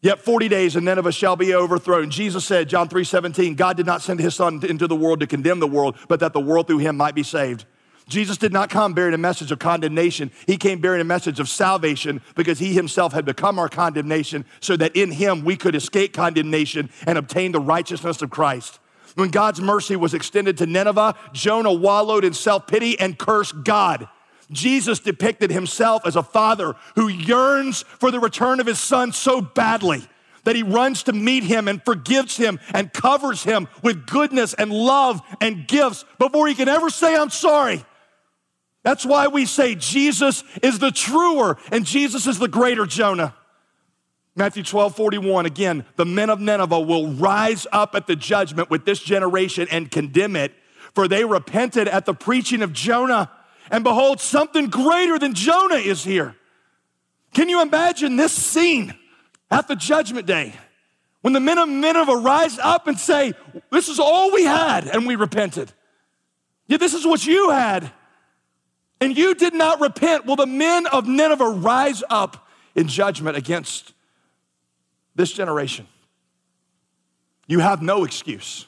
Yet 0.00 0.20
40 0.20 0.48
days 0.48 0.76
and 0.76 0.84
Nineveh 0.84 1.12
shall 1.12 1.36
be 1.36 1.54
overthrown. 1.54 2.10
Jesus 2.10 2.44
said, 2.44 2.68
John 2.68 2.88
3 2.88 3.04
17, 3.04 3.54
God 3.54 3.76
did 3.76 3.86
not 3.86 4.02
send 4.02 4.20
his 4.20 4.34
son 4.34 4.60
into 4.64 4.86
the 4.86 4.96
world 4.96 5.20
to 5.20 5.26
condemn 5.26 5.60
the 5.60 5.66
world, 5.66 5.96
but 6.08 6.20
that 6.20 6.32
the 6.32 6.40
world 6.40 6.66
through 6.66 6.78
him 6.78 6.96
might 6.96 7.14
be 7.14 7.24
saved. 7.24 7.64
Jesus 8.08 8.38
did 8.38 8.52
not 8.52 8.70
come 8.70 8.94
bearing 8.94 9.14
a 9.14 9.18
message 9.18 9.52
of 9.52 9.58
condemnation. 9.58 10.30
He 10.46 10.56
came 10.56 10.80
bearing 10.80 11.00
a 11.00 11.04
message 11.04 11.38
of 11.40 11.48
salvation 11.48 12.22
because 12.34 12.58
he 12.58 12.72
himself 12.72 13.12
had 13.12 13.24
become 13.24 13.58
our 13.58 13.68
condemnation 13.68 14.46
so 14.60 14.76
that 14.76 14.96
in 14.96 15.12
him 15.12 15.44
we 15.44 15.56
could 15.56 15.74
escape 15.74 16.14
condemnation 16.14 16.90
and 17.06 17.18
obtain 17.18 17.52
the 17.52 17.60
righteousness 17.60 18.22
of 18.22 18.30
Christ. 18.30 18.80
When 19.14 19.30
God's 19.30 19.60
mercy 19.60 19.94
was 19.94 20.14
extended 20.14 20.56
to 20.58 20.66
Nineveh, 20.66 21.14
Jonah 21.32 21.72
wallowed 21.72 22.24
in 22.24 22.32
self 22.32 22.66
pity 22.66 22.98
and 22.98 23.18
cursed 23.18 23.62
God. 23.64 24.08
Jesus 24.50 24.98
depicted 25.00 25.50
himself 25.50 26.06
as 26.06 26.16
a 26.16 26.22
father 26.22 26.74
who 26.94 27.08
yearns 27.08 27.82
for 27.82 28.10
the 28.10 28.20
return 28.20 28.60
of 28.60 28.66
his 28.66 28.78
son 28.78 29.12
so 29.12 29.42
badly 29.42 30.06
that 30.44 30.56
he 30.56 30.62
runs 30.62 31.02
to 31.02 31.12
meet 31.12 31.42
him 31.42 31.68
and 31.68 31.84
forgives 31.84 32.36
him 32.36 32.58
and 32.72 32.92
covers 32.92 33.42
him 33.42 33.68
with 33.82 34.06
goodness 34.06 34.54
and 34.54 34.72
love 34.72 35.20
and 35.42 35.68
gifts 35.68 36.06
before 36.18 36.48
he 36.48 36.54
can 36.54 36.68
ever 36.68 36.88
say, 36.88 37.14
I'm 37.14 37.28
sorry. 37.28 37.84
That's 38.82 39.04
why 39.04 39.26
we 39.26 39.44
say 39.44 39.74
Jesus 39.74 40.44
is 40.62 40.78
the 40.78 40.90
truer 40.90 41.58
and 41.72 41.84
Jesus 41.84 42.26
is 42.26 42.38
the 42.38 42.48
greater 42.48 42.86
Jonah. 42.86 43.34
Matthew 44.38 44.62
12, 44.62 44.94
41, 44.94 45.46
again, 45.46 45.84
the 45.96 46.06
men 46.06 46.30
of 46.30 46.40
Nineveh 46.40 46.80
will 46.80 47.12
rise 47.12 47.66
up 47.72 47.96
at 47.96 48.06
the 48.06 48.14
judgment 48.14 48.70
with 48.70 48.84
this 48.84 49.00
generation 49.00 49.66
and 49.70 49.90
condemn 49.90 50.36
it, 50.36 50.54
for 50.94 51.08
they 51.08 51.24
repented 51.24 51.88
at 51.88 52.06
the 52.06 52.14
preaching 52.14 52.62
of 52.62 52.72
Jonah. 52.72 53.32
And 53.68 53.82
behold, 53.82 54.20
something 54.20 54.68
greater 54.68 55.18
than 55.18 55.34
Jonah 55.34 55.74
is 55.74 56.04
here. 56.04 56.36
Can 57.34 57.48
you 57.48 57.60
imagine 57.62 58.16
this 58.16 58.32
scene 58.32 58.94
at 59.50 59.66
the 59.66 59.74
judgment 59.76 60.26
day 60.26 60.54
when 61.22 61.32
the 61.32 61.40
men 61.40 61.58
of 61.58 61.68
Nineveh 61.68 62.16
rise 62.16 62.58
up 62.60 62.86
and 62.86 62.98
say, 62.98 63.34
This 63.70 63.88
is 63.88 63.98
all 63.98 64.32
we 64.32 64.44
had, 64.44 64.86
and 64.86 65.04
we 65.04 65.16
repented? 65.16 65.72
Yeah, 66.68 66.76
this 66.76 66.94
is 66.94 67.04
what 67.04 67.26
you 67.26 67.50
had, 67.50 67.90
and 69.00 69.16
you 69.16 69.34
did 69.34 69.54
not 69.54 69.80
repent. 69.80 70.26
Will 70.26 70.36
the 70.36 70.46
men 70.46 70.86
of 70.86 71.06
Nineveh 71.06 71.48
rise 71.48 72.02
up 72.10 72.48
in 72.74 72.88
judgment 72.88 73.36
against 73.36 73.92
this 75.14 75.32
generation? 75.32 75.86
You 77.46 77.60
have 77.60 77.80
no 77.82 78.04
excuse. 78.04 78.66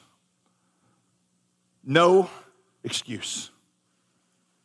No 1.83 2.29
excuse. 2.83 3.49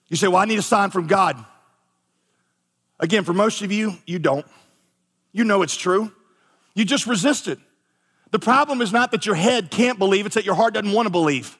You 0.08 0.16
say, 0.16 0.28
Well, 0.28 0.38
I 0.38 0.44
need 0.44 0.58
a 0.58 0.62
sign 0.62 0.90
from 0.90 1.06
God. 1.06 1.44
Again, 2.98 3.24
for 3.24 3.34
most 3.34 3.62
of 3.62 3.72
you, 3.72 3.94
you 4.06 4.18
don't. 4.18 4.46
You 5.32 5.44
know 5.44 5.62
it's 5.62 5.76
true. 5.76 6.12
You 6.74 6.84
just 6.84 7.06
resist 7.06 7.48
it. 7.48 7.58
The 8.30 8.38
problem 8.38 8.80
is 8.80 8.92
not 8.92 9.10
that 9.12 9.26
your 9.26 9.34
head 9.34 9.70
can't 9.70 9.98
believe, 9.98 10.26
it's 10.26 10.34
that 10.34 10.46
your 10.46 10.54
heart 10.54 10.74
doesn't 10.74 10.92
want 10.92 11.06
to 11.06 11.10
believe. 11.10 11.58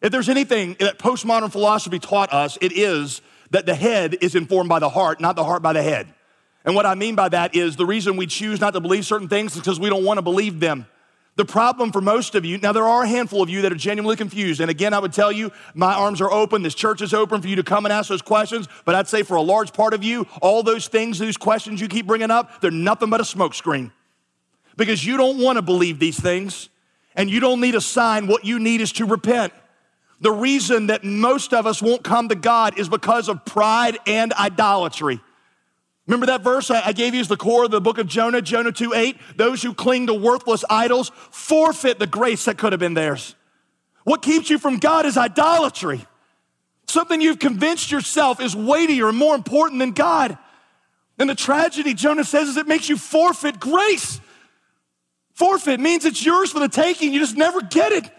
If 0.00 0.12
there's 0.12 0.28
anything 0.28 0.76
that 0.80 0.98
postmodern 0.98 1.52
philosophy 1.52 1.98
taught 1.98 2.32
us, 2.32 2.56
it 2.60 2.72
is 2.72 3.20
that 3.50 3.66
the 3.66 3.74
head 3.74 4.16
is 4.20 4.34
informed 4.34 4.68
by 4.68 4.78
the 4.78 4.88
heart, 4.88 5.20
not 5.20 5.36
the 5.36 5.44
heart 5.44 5.62
by 5.62 5.72
the 5.72 5.82
head. 5.82 6.12
And 6.64 6.74
what 6.74 6.86
I 6.86 6.94
mean 6.94 7.14
by 7.14 7.28
that 7.30 7.54
is 7.54 7.76
the 7.76 7.86
reason 7.86 8.16
we 8.16 8.26
choose 8.26 8.60
not 8.60 8.72
to 8.74 8.80
believe 8.80 9.04
certain 9.04 9.28
things 9.28 9.52
is 9.52 9.58
because 9.58 9.80
we 9.80 9.88
don't 9.88 10.04
want 10.04 10.18
to 10.18 10.22
believe 10.22 10.60
them. 10.60 10.86
The 11.36 11.44
problem 11.44 11.90
for 11.92 12.00
most 12.00 12.34
of 12.34 12.44
you, 12.44 12.58
now 12.58 12.72
there 12.72 12.86
are 12.86 13.04
a 13.04 13.08
handful 13.08 13.40
of 13.40 13.48
you 13.48 13.62
that 13.62 13.72
are 13.72 13.76
genuinely 13.76 14.16
confused. 14.16 14.60
And 14.60 14.70
again, 14.70 14.92
I 14.92 14.98
would 14.98 15.12
tell 15.12 15.32
you, 15.32 15.52
my 15.74 15.94
arms 15.94 16.20
are 16.20 16.30
open. 16.30 16.62
This 16.62 16.74
church 16.74 17.00
is 17.00 17.14
open 17.14 17.40
for 17.40 17.48
you 17.48 17.56
to 17.56 17.62
come 17.62 17.86
and 17.86 17.92
ask 17.92 18.08
those 18.08 18.20
questions. 18.20 18.68
But 18.84 18.94
I'd 18.94 19.08
say 19.08 19.22
for 19.22 19.36
a 19.36 19.42
large 19.42 19.72
part 19.72 19.94
of 19.94 20.04
you, 20.04 20.26
all 20.42 20.62
those 20.62 20.88
things, 20.88 21.18
those 21.18 21.36
questions 21.36 21.80
you 21.80 21.88
keep 21.88 22.06
bringing 22.06 22.30
up, 22.30 22.60
they're 22.60 22.70
nothing 22.70 23.10
but 23.10 23.20
a 23.20 23.24
smokescreen. 23.24 23.90
Because 24.76 25.04
you 25.04 25.16
don't 25.16 25.38
want 25.38 25.56
to 25.56 25.62
believe 25.62 25.98
these 25.98 26.18
things 26.18 26.68
and 27.14 27.30
you 27.30 27.40
don't 27.40 27.60
need 27.60 27.74
a 27.74 27.80
sign. 27.80 28.26
What 28.26 28.44
you 28.44 28.58
need 28.58 28.80
is 28.80 28.92
to 28.92 29.06
repent. 29.06 29.52
The 30.20 30.32
reason 30.32 30.88
that 30.88 31.02
most 31.02 31.54
of 31.54 31.66
us 31.66 31.80
won't 31.80 32.04
come 32.04 32.28
to 32.28 32.34
God 32.34 32.78
is 32.78 32.88
because 32.88 33.28
of 33.28 33.44
pride 33.44 33.98
and 34.06 34.32
idolatry. 34.34 35.20
Remember 36.06 36.26
that 36.26 36.42
verse 36.42 36.70
I 36.70 36.92
gave 36.92 37.14
you 37.14 37.20
as 37.20 37.28
the 37.28 37.36
core 37.36 37.64
of 37.64 37.70
the 37.70 37.80
book 37.80 37.98
of 37.98 38.06
Jonah, 38.06 38.42
Jonah 38.42 38.72
2 38.72 38.92
8? 38.94 39.16
Those 39.36 39.62
who 39.62 39.72
cling 39.72 40.08
to 40.08 40.14
worthless 40.14 40.64
idols 40.68 41.10
forfeit 41.30 41.98
the 41.98 42.06
grace 42.06 42.44
that 42.46 42.58
could 42.58 42.72
have 42.72 42.80
been 42.80 42.94
theirs. 42.94 43.34
What 44.04 44.20
keeps 44.22 44.50
you 44.50 44.58
from 44.58 44.78
God 44.78 45.06
is 45.06 45.16
idolatry. 45.16 46.04
Something 46.88 47.20
you've 47.20 47.38
convinced 47.38 47.92
yourself 47.92 48.40
is 48.40 48.56
weightier 48.56 49.08
and 49.08 49.16
more 49.16 49.36
important 49.36 49.78
than 49.78 49.92
God. 49.92 50.36
And 51.18 51.30
the 51.30 51.34
tragedy, 51.34 51.94
Jonah 51.94 52.24
says, 52.24 52.48
is 52.48 52.56
it 52.56 52.66
makes 52.66 52.88
you 52.88 52.96
forfeit 52.96 53.60
grace. 53.60 54.20
Forfeit 55.34 55.78
means 55.78 56.04
it's 56.04 56.24
yours 56.24 56.50
for 56.50 56.58
the 56.58 56.68
taking, 56.68 57.12
you 57.12 57.20
just 57.20 57.36
never 57.36 57.60
get 57.60 57.92
it. 57.92 58.10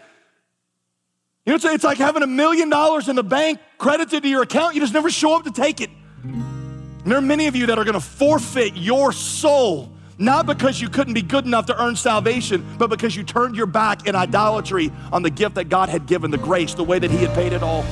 You 1.44 1.52
know, 1.52 1.58
it's, 1.72 1.82
like 1.82 1.98
having 1.98 2.22
a 2.22 2.26
million 2.28 2.70
dollars 2.70 3.08
in 3.08 3.16
the 3.16 3.24
bank 3.24 3.58
credited 3.76 4.22
to 4.22 4.28
your 4.28 4.42
account, 4.42 4.76
you 4.76 4.80
just 4.80 4.94
never 4.94 5.10
show 5.10 5.34
up 5.34 5.42
to 5.42 5.50
take 5.50 5.80
it. 5.80 5.90
And 6.22 7.04
there 7.04 7.18
are 7.18 7.22
many 7.22 7.48
of 7.48 7.56
you 7.56 7.66
that 7.66 7.78
are 7.78 7.84
going 7.84 7.94
to 7.94 8.00
forfeit 8.00 8.76
your 8.76 9.12
soul, 9.12 9.90
not 10.18 10.46
because 10.46 10.80
you 10.80 10.88
couldn't 10.88 11.14
be 11.14 11.22
good 11.22 11.44
enough 11.44 11.66
to 11.66 11.82
earn 11.82 11.96
salvation, 11.96 12.64
but 12.78 12.90
because 12.90 13.16
you 13.16 13.24
turned 13.24 13.56
your 13.56 13.66
back 13.66 14.06
in 14.06 14.14
idolatry 14.14 14.92
on 15.12 15.24
the 15.24 15.30
gift 15.30 15.56
that 15.56 15.68
God 15.68 15.88
had 15.88 16.06
given, 16.06 16.30
the 16.30 16.38
grace, 16.38 16.74
the 16.74 16.84
way 16.84 17.00
that 17.00 17.10
He 17.10 17.16
had 17.16 17.34
paid 17.34 17.52
it 17.52 17.64
all. 17.64 17.82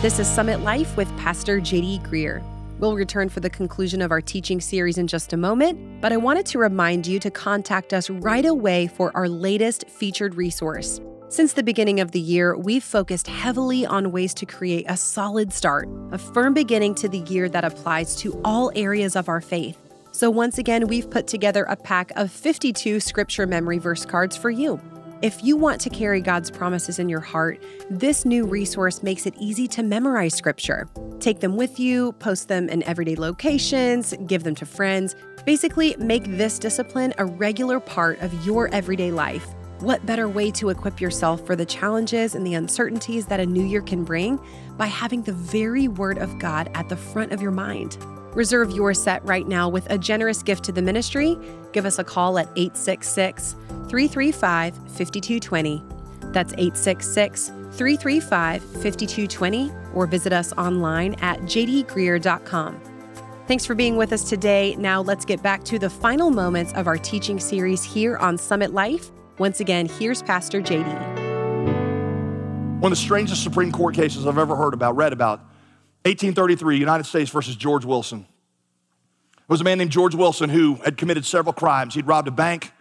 This 0.00 0.20
is 0.20 0.28
Summit 0.28 0.60
Life 0.60 0.96
with 0.96 1.08
Pastor 1.16 1.58
JD 1.58 2.06
Greear. 2.06 2.44
We'll 2.78 2.94
return 2.94 3.28
for 3.28 3.40
the 3.40 3.50
conclusion 3.50 4.00
of 4.02 4.12
our 4.12 4.20
teaching 4.20 4.60
series 4.60 4.98
in 4.98 5.08
just 5.08 5.32
a 5.32 5.36
moment, 5.36 6.00
but 6.00 6.12
I 6.12 6.16
wanted 6.16 6.46
to 6.46 6.60
remind 6.60 7.08
you 7.08 7.18
to 7.18 7.30
contact 7.32 7.92
us 7.92 8.08
right 8.08 8.46
away 8.46 8.86
for 8.86 9.10
our 9.16 9.28
latest 9.28 9.90
featured 9.90 10.36
resource. 10.36 11.00
Since 11.30 11.52
the 11.52 11.62
beginning 11.62 12.00
of 12.00 12.12
the 12.12 12.20
year, 12.20 12.56
we've 12.56 12.82
focused 12.82 13.26
heavily 13.26 13.84
on 13.84 14.12
ways 14.12 14.32
to 14.32 14.46
create 14.46 14.86
a 14.88 14.96
solid 14.96 15.52
start, 15.52 15.86
a 16.10 16.16
firm 16.16 16.54
beginning 16.54 16.94
to 16.96 17.08
the 17.08 17.18
year 17.18 17.50
that 17.50 17.66
applies 17.66 18.16
to 18.16 18.40
all 18.46 18.72
areas 18.74 19.14
of 19.14 19.28
our 19.28 19.42
faith. 19.42 19.76
So, 20.10 20.30
once 20.30 20.56
again, 20.56 20.86
we've 20.86 21.10
put 21.10 21.26
together 21.26 21.64
a 21.64 21.76
pack 21.76 22.12
of 22.16 22.32
52 22.32 23.00
scripture 23.00 23.46
memory 23.46 23.76
verse 23.76 24.06
cards 24.06 24.38
for 24.38 24.48
you. 24.48 24.80
If 25.20 25.44
you 25.44 25.58
want 25.58 25.82
to 25.82 25.90
carry 25.90 26.22
God's 26.22 26.50
promises 26.50 26.98
in 26.98 27.10
your 27.10 27.20
heart, 27.20 27.62
this 27.90 28.24
new 28.24 28.46
resource 28.46 29.02
makes 29.02 29.26
it 29.26 29.34
easy 29.38 29.68
to 29.68 29.82
memorize 29.82 30.34
scripture. 30.34 30.88
Take 31.20 31.40
them 31.40 31.56
with 31.56 31.78
you, 31.78 32.12
post 32.12 32.48
them 32.48 32.70
in 32.70 32.82
everyday 32.84 33.16
locations, 33.16 34.14
give 34.26 34.44
them 34.44 34.54
to 34.54 34.64
friends. 34.64 35.14
Basically, 35.44 35.94
make 35.98 36.24
this 36.24 36.58
discipline 36.58 37.12
a 37.18 37.26
regular 37.26 37.80
part 37.80 38.18
of 38.22 38.46
your 38.46 38.68
everyday 38.68 39.10
life. 39.10 39.46
What 39.80 40.04
better 40.04 40.28
way 40.28 40.50
to 40.52 40.70
equip 40.70 41.00
yourself 41.00 41.46
for 41.46 41.54
the 41.54 41.64
challenges 41.64 42.34
and 42.34 42.44
the 42.44 42.54
uncertainties 42.54 43.26
that 43.26 43.38
a 43.38 43.46
new 43.46 43.64
year 43.64 43.80
can 43.80 44.02
bring 44.02 44.40
by 44.76 44.86
having 44.86 45.22
the 45.22 45.32
very 45.32 45.86
Word 45.86 46.18
of 46.18 46.36
God 46.40 46.68
at 46.74 46.88
the 46.88 46.96
front 46.96 47.30
of 47.30 47.40
your 47.40 47.52
mind? 47.52 47.96
Reserve 48.34 48.72
your 48.72 48.92
set 48.92 49.24
right 49.24 49.46
now 49.46 49.68
with 49.68 49.88
a 49.88 49.96
generous 49.96 50.42
gift 50.42 50.64
to 50.64 50.72
the 50.72 50.82
ministry. 50.82 51.38
Give 51.72 51.86
us 51.86 52.00
a 52.00 52.04
call 52.04 52.40
at 52.40 52.48
866 52.56 53.52
335 53.88 54.74
5220. 54.74 55.84
That's 56.32 56.52
866 56.54 57.46
335 57.46 58.62
5220 58.62 59.72
or 59.94 60.08
visit 60.08 60.32
us 60.32 60.52
online 60.54 61.14
at 61.20 61.38
jdgreear.com. 61.42 62.80
Thanks 63.46 63.64
for 63.64 63.76
being 63.76 63.96
with 63.96 64.12
us 64.12 64.28
today. 64.28 64.74
Now 64.76 65.02
let's 65.02 65.24
get 65.24 65.40
back 65.40 65.62
to 65.64 65.78
the 65.78 65.88
final 65.88 66.30
moments 66.30 66.72
of 66.72 66.88
our 66.88 66.98
teaching 66.98 67.38
series 67.38 67.84
here 67.84 68.16
on 68.16 68.36
Summit 68.36 68.74
Life 68.74 69.12
once 69.38 69.60
again, 69.60 69.86
here's 69.86 70.22
Pastor 70.22 70.60
JD. 70.60 71.16
One 72.80 72.92
of 72.92 72.98
the 72.98 73.02
strangest 73.02 73.42
Supreme 73.42 73.72
Court 73.72 73.94
cases 73.94 74.26
I've 74.26 74.38
ever 74.38 74.56
heard 74.56 74.74
about, 74.74 74.96
read 74.96 75.12
about, 75.12 75.40
1833, 76.04 76.78
United 76.78 77.04
States 77.04 77.30
versus 77.30 77.56
George 77.56 77.84
Wilson. 77.84 78.26
It 79.36 79.48
was 79.48 79.60
a 79.60 79.64
man 79.64 79.78
named 79.78 79.90
George 79.90 80.14
Wilson 80.14 80.50
who 80.50 80.76
had 80.76 80.96
committed 80.96 81.24
several 81.24 81.52
crimes. 81.52 81.94
He'd 81.94 82.06
robbed 82.06 82.28
a 82.28 82.32
bank, 82.32 82.72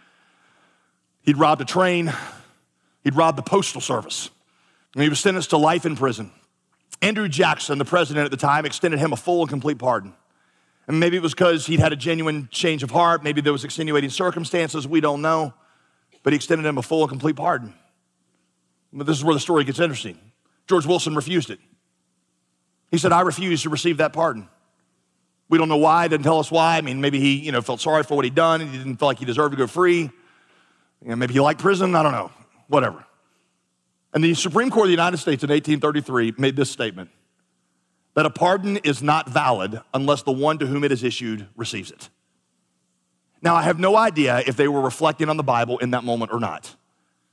he'd 1.22 1.38
robbed 1.38 1.62
a 1.62 1.66
train, 1.66 2.12
he'd 3.04 3.16
robbed 3.16 3.38
the 3.38 3.44
postal 3.44 3.82
service, 3.82 4.30
and 4.94 5.04
he 5.04 5.10
was 5.10 5.20
sentenced 5.20 5.52
to 5.52 5.58
life 5.58 5.86
in 5.86 5.96
prison. 5.96 6.32
Andrew 7.02 7.28
Jackson, 7.28 7.78
the 7.78 7.86
president 7.86 8.26
at 8.26 8.32
the 8.32 8.38
time, 8.38 8.66
extended 8.66 9.00
him 9.00 9.14
a 9.14 9.18
full 9.18 9.42
and 9.42 9.50
complete 9.50 9.78
pardon. 9.78 10.14
And 10.88 11.00
maybe 11.00 11.18
it 11.18 11.24
was 11.24 11.34
because 11.34 11.68
he'd 11.68 11.80
had 11.80 11.94
a 11.94 11.98
genuine 11.98 12.50
change 12.52 12.82
of 12.82 12.92
heart, 12.92 13.24
maybe 13.24 13.42
there 13.42 13.54
was 13.54 13.64
extenuating 13.64 14.10
circumstances, 14.10 14.88
we 14.88 15.02
don't 15.02 15.22
know 15.22 15.54
but 16.27 16.34
he 16.34 16.36
extended 16.36 16.67
him 16.67 16.77
a 16.77 16.81
full 16.81 17.03
and 17.03 17.10
complete 17.10 17.38
pardon. 17.38 17.74
But 18.91 19.07
this 19.07 19.17
is 19.17 19.24
where 19.24 19.34
the 19.34 19.39
story 19.39 19.63
gets 19.63 19.79
interesting. 19.79 20.19
George 20.67 20.86
Wilson 20.86 21.15
refused 21.15 21.50
it. 21.50 21.60
He 22.91 22.98
said, 22.98 23.13
I 23.13 23.22
refuse 23.22 23.62
to 23.62 23.69
receive 23.69 24.00
that 24.00 24.12
pardon. 24.12 24.50
We 25.48 25.57
don't 25.57 25.69
know 25.69 25.77
why, 25.77 26.05
didn't 26.10 26.25
tell 26.25 26.39
us 26.39 26.51
why. 26.51 26.75
I 26.75 26.81
mean, 26.81 27.00
maybe 27.00 27.22
he 27.22 27.38
you 27.38 27.53
know, 27.53 27.62
felt 27.62 27.79
sorry 27.79 28.03
for 28.03 28.15
what 28.15 28.25
he'd 28.25 28.36
done 28.36 28.60
and 28.60 28.69
he 28.69 28.77
didn't 28.77 28.98
feel 28.98 29.07
like 29.07 29.19
he 29.19 29.24
deserved 29.24 29.53
to 29.53 29.57
go 29.57 29.67
free. 29.67 30.01
You 30.01 30.12
know, 31.01 31.15
maybe 31.15 31.31
he 31.31 31.39
liked 31.39 31.62
prison, 31.62 31.96
I 31.96 32.03
don't 32.03 32.12
know, 32.12 32.29
whatever. 32.67 33.05
And 34.13 34.22
the 34.22 34.34
Supreme 34.34 34.69
Court 34.69 34.84
of 34.84 34.88
the 34.89 34.91
United 34.91 35.19
States 35.19 35.46
in 35.46 35.50
1833 35.50 36.34
made 36.38 36.57
this 36.57 36.69
statement 36.69 37.10
that 38.15 38.25
a 38.25 38.29
pardon 38.29 38.75
is 38.84 39.01
not 39.01 39.29
valid 39.29 39.79
unless 39.93 40.24
the 40.24 40.34
one 40.34 40.57
to 40.57 40.65
whom 40.65 40.84
it 40.84 40.91
is 40.91 41.05
issued 41.05 41.48
receives 41.55 41.89
it. 41.89 42.10
Now, 43.41 43.56
I 43.56 43.63
have 43.63 43.79
no 43.79 43.96
idea 43.96 44.41
if 44.46 44.56
they 44.56 44.67
were 44.67 44.82
reflecting 44.82 45.29
on 45.29 45.38
the 45.38 45.44
Bible 45.44 45.77
in 45.77 45.91
that 45.91 46.03
moment 46.03 46.32
or 46.32 46.39
not, 46.39 46.75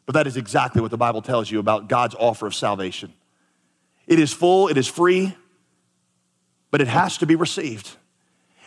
but 0.07 0.15
that 0.15 0.27
is 0.27 0.37
exactly 0.37 0.83
what 0.83 0.91
the 0.91 0.99
Bible 0.99 1.23
tells 1.23 1.51
you 1.51 1.59
about 1.59 1.89
God's 1.89 2.15
offer 2.15 2.47
of 2.47 2.55
salvation. 2.55 3.13
It 4.07 4.19
is 4.19 4.33
full, 4.33 4.69
it 4.69 4.77
is 4.77 4.87
free, 4.87 5.35
but 6.71 6.81
it 6.81 6.89
has 6.89 7.19
to 7.19 7.27
be 7.27 7.37
received. 7.37 7.97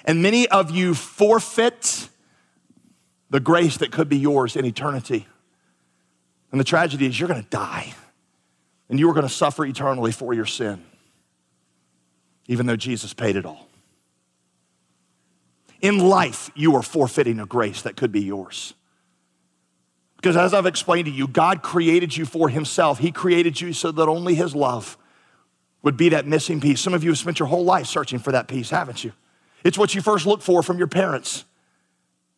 And 0.05 0.23
many 0.23 0.47
of 0.47 0.71
you 0.71 0.93
forfeit 0.93 2.09
the 3.29 3.39
grace 3.39 3.77
that 3.77 3.91
could 3.91 4.09
be 4.09 4.17
yours 4.17 4.55
in 4.55 4.65
eternity. 4.65 5.27
And 6.51 6.59
the 6.59 6.65
tragedy 6.65 7.05
is 7.05 7.19
you're 7.19 7.29
going 7.29 7.43
to 7.43 7.49
die 7.49 7.93
and 8.89 8.99
you 8.99 9.09
are 9.09 9.13
going 9.13 9.27
to 9.27 9.33
suffer 9.33 9.65
eternally 9.65 10.11
for 10.11 10.33
your 10.33 10.45
sin, 10.45 10.83
even 12.47 12.65
though 12.65 12.77
Jesus 12.77 13.13
paid 13.13 13.35
it 13.35 13.45
all. 13.45 13.66
In 15.81 15.99
life, 15.99 16.49
you 16.55 16.75
are 16.75 16.81
forfeiting 16.81 17.39
a 17.39 17.45
grace 17.45 17.81
that 17.83 17.95
could 17.95 18.11
be 18.11 18.21
yours. 18.21 18.73
Because 20.15 20.35
as 20.35 20.53
I've 20.53 20.65
explained 20.65 21.05
to 21.05 21.11
you, 21.11 21.27
God 21.27 21.61
created 21.61 22.17
you 22.17 22.25
for 22.25 22.49
Himself. 22.49 22.99
He 22.99 23.11
created 23.11 23.61
you 23.61 23.73
so 23.73 23.91
that 23.91 24.07
only 24.07 24.33
His 24.35 24.55
love 24.55 24.97
would 25.83 25.95
be 25.95 26.09
that 26.09 26.25
missing 26.25 26.59
piece. 26.59 26.81
Some 26.81 26.93
of 26.93 27.03
you 27.03 27.11
have 27.11 27.19
spent 27.19 27.39
your 27.39 27.47
whole 27.47 27.63
life 27.63 27.85
searching 27.85 28.19
for 28.19 28.31
that 28.31 28.47
piece, 28.47 28.71
haven't 28.71 29.03
you? 29.03 29.13
It's 29.63 29.77
what 29.77 29.93
you 29.93 30.01
first 30.01 30.25
look 30.25 30.41
for 30.41 30.63
from 30.63 30.77
your 30.77 30.87
parents. 30.87 31.45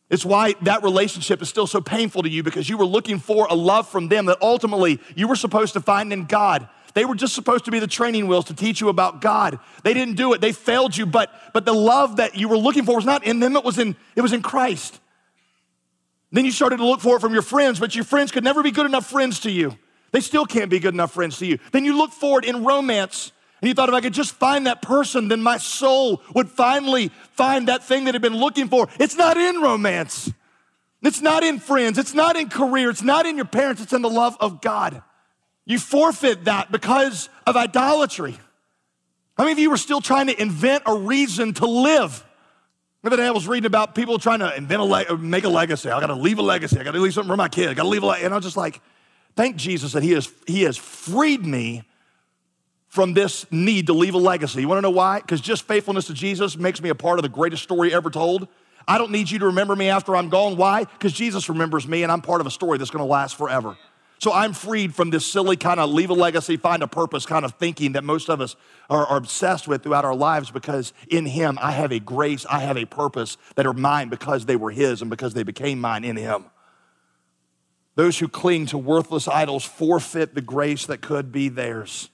It's 0.09 0.25
why 0.25 0.55
that 0.63 0.83
relationship 0.83 1.41
is 1.41 1.49
still 1.49 1.67
so 1.67 1.81
painful 1.81 2.23
to 2.23 2.29
you 2.29 2.43
because 2.43 2.67
you 2.67 2.77
were 2.77 2.85
looking 2.85 3.19
for 3.19 3.47
a 3.49 3.53
love 3.53 3.87
from 3.87 4.07
them 4.07 4.25
that 4.25 4.39
ultimately 4.41 4.99
you 5.15 5.27
were 5.27 5.35
supposed 5.35 5.73
to 5.73 5.81
find 5.81 6.11
in 6.11 6.25
God. 6.25 6.67
They 6.93 7.05
were 7.05 7.15
just 7.15 7.35
supposed 7.35 7.65
to 7.65 7.71
be 7.71 7.79
the 7.79 7.87
training 7.87 8.27
wheels 8.27 8.45
to 8.45 8.53
teach 8.53 8.81
you 8.81 8.89
about 8.89 9.21
God. 9.21 9.59
They 9.83 9.93
didn't 9.93 10.15
do 10.15 10.33
it. 10.33 10.41
They 10.41 10.51
failed 10.51 10.95
you, 10.95 11.05
but 11.05 11.31
but 11.53 11.65
the 11.65 11.73
love 11.73 12.17
that 12.17 12.35
you 12.35 12.47
were 12.47 12.57
looking 12.57 12.85
for 12.85 12.95
was 12.95 13.05
not 13.05 13.23
in 13.25 13.39
them, 13.39 13.55
it 13.55 13.63
was 13.63 13.77
in 13.77 13.95
it 14.15 14.21
was 14.21 14.33
in 14.33 14.41
Christ. 14.41 14.99
Then 16.31 16.45
you 16.45 16.51
started 16.51 16.77
to 16.77 16.85
look 16.85 17.01
for 17.01 17.17
it 17.17 17.19
from 17.21 17.33
your 17.33 17.41
friends, 17.41 17.79
but 17.79 17.95
your 17.95 18.03
friends 18.03 18.31
could 18.31 18.43
never 18.43 18.61
be 18.61 18.71
good 18.71 18.85
enough 18.85 19.09
friends 19.09 19.39
to 19.41 19.51
you. 19.51 19.77
They 20.11 20.21
still 20.21 20.45
can't 20.45 20.69
be 20.69 20.79
good 20.79 20.93
enough 20.93 21.13
friends 21.13 21.37
to 21.39 21.45
you. 21.45 21.59
Then 21.71 21.85
you 21.85 21.97
look 21.97 22.11
for 22.11 22.39
it 22.39 22.45
in 22.45 22.63
romance 22.63 23.31
and 23.61 23.67
you 23.67 23.73
thought 23.73 23.89
if 23.89 23.95
I 23.95 24.01
could 24.01 24.13
just 24.13 24.33
find 24.35 24.67
that 24.67 24.81
person, 24.81 25.27
then 25.27 25.41
my 25.41 25.57
soul 25.57 26.21
would 26.33 26.49
finally 26.49 27.09
find 27.33 27.67
that 27.67 27.83
thing 27.83 28.05
that 28.05 28.15
had 28.15 28.21
been 28.21 28.37
looking 28.37 28.69
for. 28.69 28.87
It's 28.99 29.15
not 29.15 29.37
in 29.37 29.61
romance. 29.61 30.31
It's 31.01 31.21
not 31.21 31.43
in 31.43 31.59
friends. 31.59 31.97
It's 31.97 32.13
not 32.13 32.35
in 32.35 32.49
career. 32.49 32.89
It's 32.89 33.03
not 33.03 33.25
in 33.25 33.35
your 33.35 33.45
parents. 33.45 33.81
It's 33.81 33.93
in 33.93 34.01
the 34.01 34.09
love 34.09 34.37
of 34.39 34.61
God. 34.61 35.01
You 35.69 35.77
forfeit 35.77 36.45
that 36.45 36.71
because 36.71 37.29
of 37.45 37.55
idolatry. 37.55 38.35
How 39.37 39.43
many 39.43 39.51
of 39.51 39.59
you 39.59 39.69
were 39.69 39.77
still 39.77 40.01
trying 40.01 40.25
to 40.25 40.41
invent 40.41 40.81
a 40.87 40.95
reason 40.95 41.53
to 41.53 41.67
live? 41.67 42.25
The 43.03 43.09
other 43.09 43.17
day 43.17 43.27
I 43.27 43.31
was 43.31 43.47
reading 43.47 43.67
about 43.67 43.93
people 43.93 44.17
trying 44.17 44.39
to 44.39 44.53
invent 44.57 44.81
a 44.81 44.83
le- 44.83 45.05
uh, 45.07 45.15
make 45.15 45.43
a 45.43 45.49
legacy. 45.49 45.91
I 45.91 45.99
got 45.99 46.07
to 46.07 46.15
leave 46.15 46.39
a 46.39 46.41
legacy. 46.41 46.79
I 46.79 46.83
got 46.83 46.93
to 46.93 46.99
leave 46.99 47.13
something 47.13 47.29
for 47.29 47.37
my 47.37 47.49
kid. 47.49 47.69
I 47.69 47.75
got 47.75 47.83
to 47.83 47.87
leave 47.87 48.01
a 48.01 48.07
legacy. 48.07 48.25
And 48.25 48.33
I 48.33 48.37
was 48.37 48.45
just 48.45 48.57
like, 48.57 48.81
thank 49.35 49.57
Jesus 49.57 49.91
that 49.91 50.01
he 50.01 50.13
has, 50.13 50.33
he 50.47 50.63
has 50.63 50.75
freed 50.75 51.45
me 51.45 51.83
from 52.87 53.13
this 53.13 53.45
need 53.51 53.85
to 53.87 53.93
leave 53.93 54.15
a 54.15 54.17
legacy. 54.17 54.61
You 54.61 54.67
wanna 54.67 54.81
know 54.81 54.89
why? 54.89 55.19
Because 55.19 55.39
just 55.39 55.67
faithfulness 55.67 56.07
to 56.07 56.15
Jesus 56.15 56.57
makes 56.57 56.81
me 56.81 56.89
a 56.89 56.95
part 56.95 57.19
of 57.19 57.23
the 57.23 57.29
greatest 57.29 57.61
story 57.61 57.93
ever 57.93 58.09
told. 58.09 58.47
I 58.87 58.97
don't 58.97 59.11
need 59.11 59.29
you 59.29 59.37
to 59.37 59.45
remember 59.45 59.75
me 59.75 59.89
after 59.89 60.15
I'm 60.15 60.29
gone. 60.29 60.57
Why? 60.57 60.85
Because 60.85 61.13
Jesus 61.13 61.47
remembers 61.47 61.87
me 61.87 62.01
and 62.01 62.11
I'm 62.11 62.21
part 62.21 62.41
of 62.41 62.47
a 62.47 62.51
story 62.51 62.79
that's 62.79 62.89
gonna 62.89 63.05
last 63.05 63.37
forever. 63.37 63.77
So 64.19 64.33
I'm 64.33 64.51
freed 64.51 64.93
from 64.93 65.11
this 65.11 65.25
silly 65.25 65.55
kind 65.55 65.79
of 65.79 65.89
leave 65.89 66.09
a 66.09 66.13
legacy, 66.13 66.57
find 66.57 66.83
a 66.83 66.87
purpose 66.87 67.25
kind 67.25 67.45
of 67.45 67.53
thinking 67.53 67.93
that 67.93 68.03
most 68.03 68.29
of 68.29 68.41
us 68.41 68.57
are, 68.89 69.15
obsessed 69.15 69.65
with 69.65 69.81
throughout 69.81 70.03
our 70.03 70.15
lives 70.15 70.51
because 70.51 70.91
in 71.07 71.25
Him 71.25 71.57
I 71.61 71.71
have 71.71 71.93
a 71.93 71.99
grace, 71.99 72.45
I 72.49 72.59
have 72.59 72.77
a 72.77 72.83
purpose 72.83 73.37
that 73.55 73.65
are 73.65 73.73
mine 73.73 74.09
because 74.09 74.45
they 74.45 74.57
were 74.57 74.71
His 74.71 75.01
and 75.01 75.09
because 75.09 75.33
they 75.33 75.43
became 75.43 75.79
mine 75.79 76.03
in 76.03 76.17
Him. 76.17 76.45
Those 77.95 78.19
who 78.19 78.27
cling 78.27 78.65
to 78.67 78.77
worthless 78.77 79.27
idols 79.27 79.63
forfeit 79.63 80.35
the 80.35 80.41
grace 80.41 80.85
that 80.87 81.01
could 81.01 81.31
be 81.31 81.47
theirs. 81.47 82.09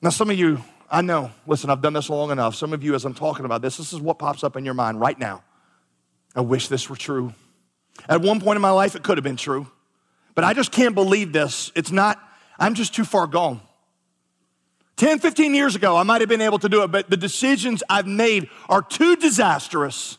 Now, 0.00 0.10
some 0.10 0.30
of 0.30 0.38
you, 0.38 0.62
I 0.90 1.02
know, 1.02 1.32
listen, 1.46 1.68
I've 1.68 1.82
done 1.82 1.92
this 1.92 2.08
long 2.08 2.30
enough. 2.30 2.54
Some 2.54 2.72
of 2.72 2.82
you, 2.82 2.94
as 2.94 3.04
I'm 3.04 3.14
talking 3.14 3.44
about 3.44 3.60
this, 3.60 3.76
this 3.76 3.92
is 3.92 4.00
what 4.00 4.18
pops 4.18 4.42
up 4.42 4.56
in 4.56 4.64
your 4.64 4.74
mind 4.74 5.00
right 5.00 5.18
now. 5.18 5.42
I 6.34 6.40
wish 6.40 6.68
this 6.68 6.88
were 6.88 6.96
true. 6.96 7.34
At 8.08 8.22
one 8.22 8.40
point 8.40 8.56
in 8.56 8.62
my 8.62 8.70
life, 8.70 8.94
it 8.94 9.02
could 9.02 9.18
have 9.18 9.24
been 9.24 9.36
true, 9.36 9.68
but 10.36 10.44
I 10.44 10.52
just 10.52 10.70
can't 10.70 10.94
believe 10.94 11.32
this. 11.32 11.72
It's 11.74 11.90
not, 11.90 12.20
I'm 12.58 12.74
just 12.74 12.94
too 12.94 13.04
far 13.04 13.26
gone. 13.26 13.60
10, 14.96 15.18
15 15.18 15.54
years 15.54 15.74
ago, 15.74 15.96
I 15.96 16.04
might 16.04 16.20
have 16.20 16.28
been 16.28 16.42
able 16.42 16.58
to 16.60 16.68
do 16.68 16.82
it, 16.82 16.92
but 16.92 17.10
the 17.10 17.16
decisions 17.16 17.82
I've 17.88 18.06
made 18.06 18.48
are 18.68 18.82
too 18.82 19.16
disastrous. 19.16 20.18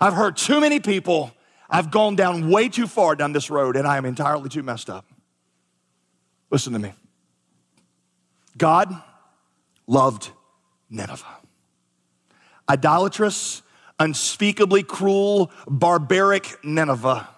I've 0.00 0.14
hurt 0.14 0.36
too 0.36 0.60
many 0.60 0.78
people. 0.78 1.32
I've 1.68 1.90
gone 1.90 2.16
down 2.16 2.48
way 2.48 2.68
too 2.68 2.86
far 2.86 3.16
down 3.16 3.32
this 3.32 3.50
road, 3.50 3.76
and 3.76 3.86
I 3.86 3.96
am 3.96 4.04
entirely 4.04 4.48
too 4.48 4.62
messed 4.62 4.88
up. 4.88 5.04
Listen 6.50 6.72
to 6.72 6.78
me. 6.78 6.92
God 8.56 8.94
loved 9.88 10.30
Nineveh. 10.90 11.24
Idolatrous, 12.70 13.62
unspeakably 13.98 14.84
cruel, 14.84 15.50
barbaric 15.66 16.64
Nineveh. 16.64 17.28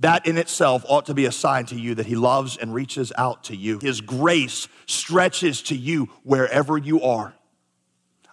That 0.00 0.26
in 0.26 0.38
itself 0.38 0.84
ought 0.88 1.06
to 1.06 1.14
be 1.14 1.24
a 1.24 1.32
sign 1.32 1.66
to 1.66 1.74
you 1.74 1.94
that 1.96 2.06
He 2.06 2.14
loves 2.14 2.56
and 2.56 2.72
reaches 2.72 3.12
out 3.18 3.44
to 3.44 3.56
you. 3.56 3.78
His 3.80 4.00
grace 4.00 4.68
stretches 4.86 5.62
to 5.62 5.76
you 5.76 6.08
wherever 6.22 6.78
you 6.78 7.02
are. 7.02 7.34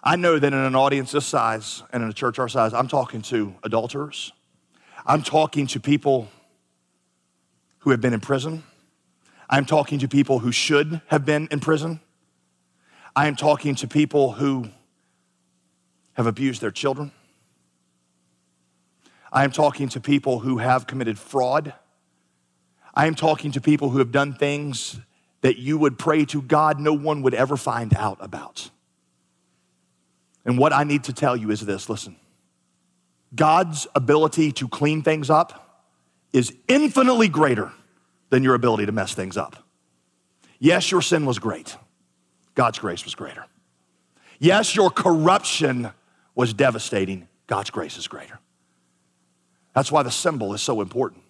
I 0.02 0.14
know 0.14 0.38
that 0.38 0.52
in 0.52 0.58
an 0.58 0.76
audience 0.76 1.10
this 1.10 1.26
size 1.26 1.82
and 1.92 2.04
in 2.04 2.08
a 2.08 2.12
church 2.12 2.38
our 2.38 2.48
size, 2.48 2.72
I'm 2.72 2.86
talking 2.86 3.22
to 3.22 3.56
adulterers. 3.64 4.32
I'm 5.04 5.22
talking 5.22 5.66
to 5.68 5.80
people 5.80 6.28
who 7.78 7.90
have 7.90 8.00
been 8.00 8.14
in 8.14 8.20
prison. 8.20 8.62
I'm 9.50 9.64
talking 9.64 9.98
to 10.00 10.08
people 10.08 10.38
who 10.38 10.52
should 10.52 11.00
have 11.08 11.24
been 11.24 11.48
in 11.50 11.58
prison. 11.58 12.00
I 13.16 13.26
am 13.26 13.34
talking 13.34 13.74
to 13.76 13.88
people 13.88 14.32
who 14.32 14.70
have 16.12 16.26
abused 16.26 16.60
their 16.60 16.70
children. 16.70 17.10
I 19.32 19.44
am 19.44 19.50
talking 19.50 19.88
to 19.90 20.00
people 20.00 20.40
who 20.40 20.58
have 20.58 20.86
committed 20.86 21.18
fraud. 21.18 21.74
I 22.94 23.06
am 23.06 23.14
talking 23.14 23.52
to 23.52 23.60
people 23.60 23.90
who 23.90 23.98
have 23.98 24.12
done 24.12 24.34
things 24.34 24.98
that 25.42 25.58
you 25.58 25.78
would 25.78 25.98
pray 25.98 26.24
to 26.26 26.42
God 26.42 26.80
no 26.80 26.92
one 26.92 27.22
would 27.22 27.34
ever 27.34 27.56
find 27.56 27.94
out 27.94 28.18
about. 28.20 28.70
And 30.44 30.58
what 30.58 30.72
I 30.72 30.84
need 30.84 31.04
to 31.04 31.12
tell 31.12 31.36
you 31.36 31.50
is 31.50 31.60
this 31.60 31.88
listen, 31.88 32.16
God's 33.34 33.86
ability 33.94 34.52
to 34.52 34.68
clean 34.68 35.02
things 35.02 35.28
up 35.28 35.84
is 36.32 36.54
infinitely 36.68 37.28
greater 37.28 37.72
than 38.30 38.42
your 38.42 38.54
ability 38.54 38.86
to 38.86 38.92
mess 38.92 39.14
things 39.14 39.36
up. 39.36 39.56
Yes, 40.58 40.90
your 40.90 41.02
sin 41.02 41.26
was 41.26 41.38
great. 41.38 41.76
God's 42.54 42.78
grace 42.78 43.04
was 43.04 43.14
greater. 43.14 43.44
Yes, 44.38 44.74
your 44.74 44.90
corruption 44.90 45.90
was 46.34 46.54
devastating. 46.54 47.28
God's 47.46 47.70
grace 47.70 47.96
is 47.98 48.08
greater. 48.08 48.38
That's 49.76 49.92
why 49.92 50.02
the 50.02 50.10
symbol 50.10 50.54
is 50.54 50.62
so 50.62 50.80
important. 50.80 51.22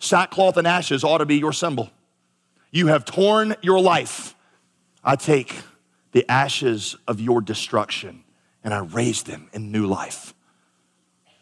Sackcloth 0.00 0.56
and 0.56 0.66
ashes 0.66 1.04
ought 1.04 1.18
to 1.18 1.26
be 1.26 1.36
your 1.36 1.52
symbol. 1.52 1.90
You 2.72 2.88
have 2.88 3.04
torn 3.04 3.54
your 3.62 3.80
life. 3.80 4.34
I 5.04 5.14
take 5.14 5.54
the 6.10 6.28
ashes 6.28 6.96
of 7.06 7.20
your 7.20 7.40
destruction 7.40 8.24
and 8.64 8.74
I 8.74 8.80
raise 8.80 9.22
them 9.22 9.48
in 9.52 9.70
new 9.70 9.86
life. 9.86 10.34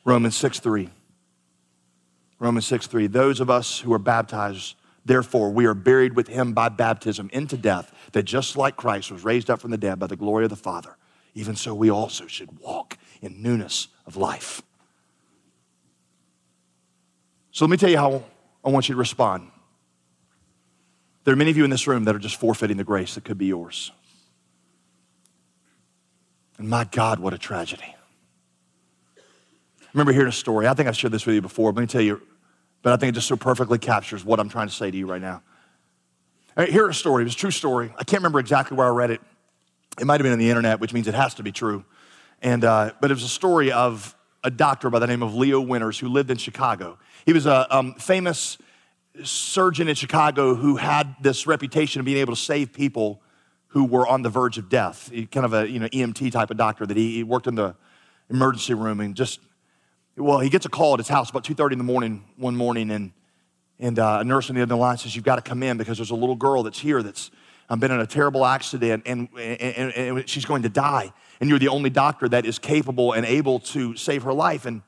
Romans 0.04 0.36
6 0.36 0.60
3. 0.60 0.90
Romans 2.38 2.66
6 2.66 2.86
3. 2.86 3.06
Those 3.06 3.40
of 3.40 3.48
us 3.48 3.80
who 3.80 3.94
are 3.94 3.98
baptized, 3.98 4.76
therefore, 5.06 5.50
we 5.50 5.64
are 5.64 5.72
buried 5.72 6.16
with 6.16 6.28
him 6.28 6.52
by 6.52 6.68
baptism 6.68 7.30
into 7.32 7.56
death, 7.56 7.94
that 8.12 8.24
just 8.24 8.58
like 8.58 8.76
Christ 8.76 9.10
was 9.10 9.24
raised 9.24 9.48
up 9.48 9.62
from 9.62 9.70
the 9.70 9.78
dead 9.78 9.98
by 9.98 10.06
the 10.06 10.16
glory 10.16 10.44
of 10.44 10.50
the 10.50 10.56
Father, 10.56 10.98
even 11.32 11.56
so 11.56 11.74
we 11.74 11.90
also 11.90 12.26
should 12.26 12.58
walk 12.58 12.98
in 13.22 13.40
newness 13.42 13.88
of 14.04 14.18
life. 14.18 14.60
So 17.56 17.64
let 17.64 17.70
me 17.70 17.78
tell 17.78 17.88
you 17.88 17.96
how 17.96 18.22
I 18.62 18.68
want 18.68 18.86
you 18.86 18.94
to 18.94 18.98
respond. 18.98 19.50
There 21.24 21.32
are 21.32 21.36
many 21.38 21.50
of 21.50 21.56
you 21.56 21.64
in 21.64 21.70
this 21.70 21.86
room 21.86 22.04
that 22.04 22.14
are 22.14 22.18
just 22.18 22.36
forfeiting 22.36 22.76
the 22.76 22.84
grace 22.84 23.14
that 23.14 23.24
could 23.24 23.38
be 23.38 23.46
yours. 23.46 23.92
And 26.58 26.68
my 26.68 26.84
God, 26.84 27.18
what 27.18 27.32
a 27.32 27.38
tragedy 27.38 27.94
I 29.16 29.22
remember 29.94 30.12
hearing 30.12 30.28
a 30.28 30.32
story. 30.32 30.68
I 30.68 30.74
think 30.74 30.86
I've 30.86 30.98
shared 30.98 31.14
this 31.14 31.24
with 31.24 31.34
you 31.34 31.40
before. 31.40 31.72
Let 31.72 31.80
me 31.80 31.86
tell 31.86 32.02
you, 32.02 32.20
but 32.82 32.92
I 32.92 32.96
think 32.98 33.08
it 33.08 33.14
just 33.14 33.26
so 33.26 33.36
perfectly 33.36 33.78
captures 33.78 34.22
what 34.22 34.38
I'm 34.38 34.50
trying 34.50 34.68
to 34.68 34.74
say 34.74 34.90
to 34.90 34.96
you 34.96 35.06
right 35.06 35.22
now. 35.22 35.42
Right, 36.58 36.68
here 36.68 36.86
a 36.86 36.92
story. 36.92 37.22
It 37.22 37.24
was 37.24 37.34
a 37.36 37.38
true 37.38 37.50
story. 37.50 37.90
I 37.96 38.04
can't 38.04 38.20
remember 38.20 38.38
exactly 38.38 38.76
where 38.76 38.86
I 38.86 38.90
read 38.90 39.10
it. 39.12 39.22
It 39.98 40.06
might 40.06 40.20
have 40.20 40.24
been 40.24 40.32
on 40.32 40.38
the 40.38 40.50
internet, 40.50 40.78
which 40.78 40.92
means 40.92 41.08
it 41.08 41.14
has 41.14 41.32
to 41.36 41.42
be 41.42 41.52
true. 41.52 41.86
And, 42.42 42.64
uh, 42.64 42.92
but 43.00 43.10
it 43.10 43.14
was 43.14 43.24
a 43.24 43.28
story 43.28 43.72
of 43.72 44.14
a 44.46 44.50
doctor 44.50 44.90
by 44.90 45.00
the 45.00 45.06
name 45.08 45.24
of 45.24 45.34
Leo 45.34 45.60
Winters 45.60 45.98
who 45.98 46.08
lived 46.08 46.30
in 46.30 46.36
Chicago. 46.36 46.98
He 47.26 47.32
was 47.32 47.46
a 47.46 47.66
um, 47.76 47.94
famous 47.94 48.58
surgeon 49.24 49.88
in 49.88 49.96
Chicago 49.96 50.54
who 50.54 50.76
had 50.76 51.16
this 51.20 51.48
reputation 51.48 51.98
of 51.98 52.04
being 52.04 52.18
able 52.18 52.32
to 52.32 52.40
save 52.40 52.72
people 52.72 53.20
who 53.68 53.84
were 53.84 54.06
on 54.06 54.22
the 54.22 54.28
verge 54.30 54.56
of 54.56 54.68
death. 54.68 55.10
He, 55.12 55.26
kind 55.26 55.44
of 55.44 55.52
a 55.52 55.68
you 55.68 55.80
know 55.80 55.88
EMT 55.88 56.30
type 56.30 56.52
of 56.52 56.56
doctor 56.56 56.86
that 56.86 56.96
he, 56.96 57.16
he 57.16 57.22
worked 57.24 57.48
in 57.48 57.56
the 57.56 57.74
emergency 58.30 58.74
room 58.74 59.00
and 59.00 59.16
just 59.16 59.40
well, 60.16 60.38
he 60.38 60.48
gets 60.48 60.64
a 60.64 60.68
call 60.70 60.94
at 60.94 61.00
his 61.00 61.08
house 61.08 61.28
about 61.28 61.44
2.30 61.44 61.72
in 61.72 61.78
the 61.78 61.84
morning 61.84 62.24
one 62.36 62.56
morning, 62.56 62.90
and, 62.90 63.12
and 63.78 63.98
uh, 63.98 64.18
a 64.20 64.24
nurse 64.24 64.48
on 64.48 64.56
the 64.56 64.62
other 64.62 64.74
line 64.74 64.96
says, 64.96 65.14
you've 65.14 65.26
got 65.26 65.36
to 65.36 65.42
come 65.42 65.62
in 65.62 65.76
because 65.76 65.98
there's 65.98 66.10
a 66.10 66.14
little 66.14 66.36
girl 66.36 66.62
that's 66.62 66.78
here 66.78 67.02
that's 67.02 67.30
um, 67.68 67.80
been 67.80 67.90
in 67.90 68.00
a 68.00 68.06
terrible 68.06 68.46
accident, 68.46 69.02
and, 69.04 69.28
and, 69.36 69.92
and 69.92 70.28
she's 70.28 70.46
going 70.46 70.62
to 70.62 70.68
die. 70.70 71.12
And 71.40 71.48
you're 71.48 71.58
the 71.58 71.68
only 71.68 71.90
doctor 71.90 72.28
that 72.28 72.46
is 72.46 72.58
capable 72.58 73.12
and 73.12 73.26
able 73.26 73.58
to 73.60 73.96
save 73.96 74.22
her 74.22 74.32
life. 74.32 74.66
And 74.66 74.82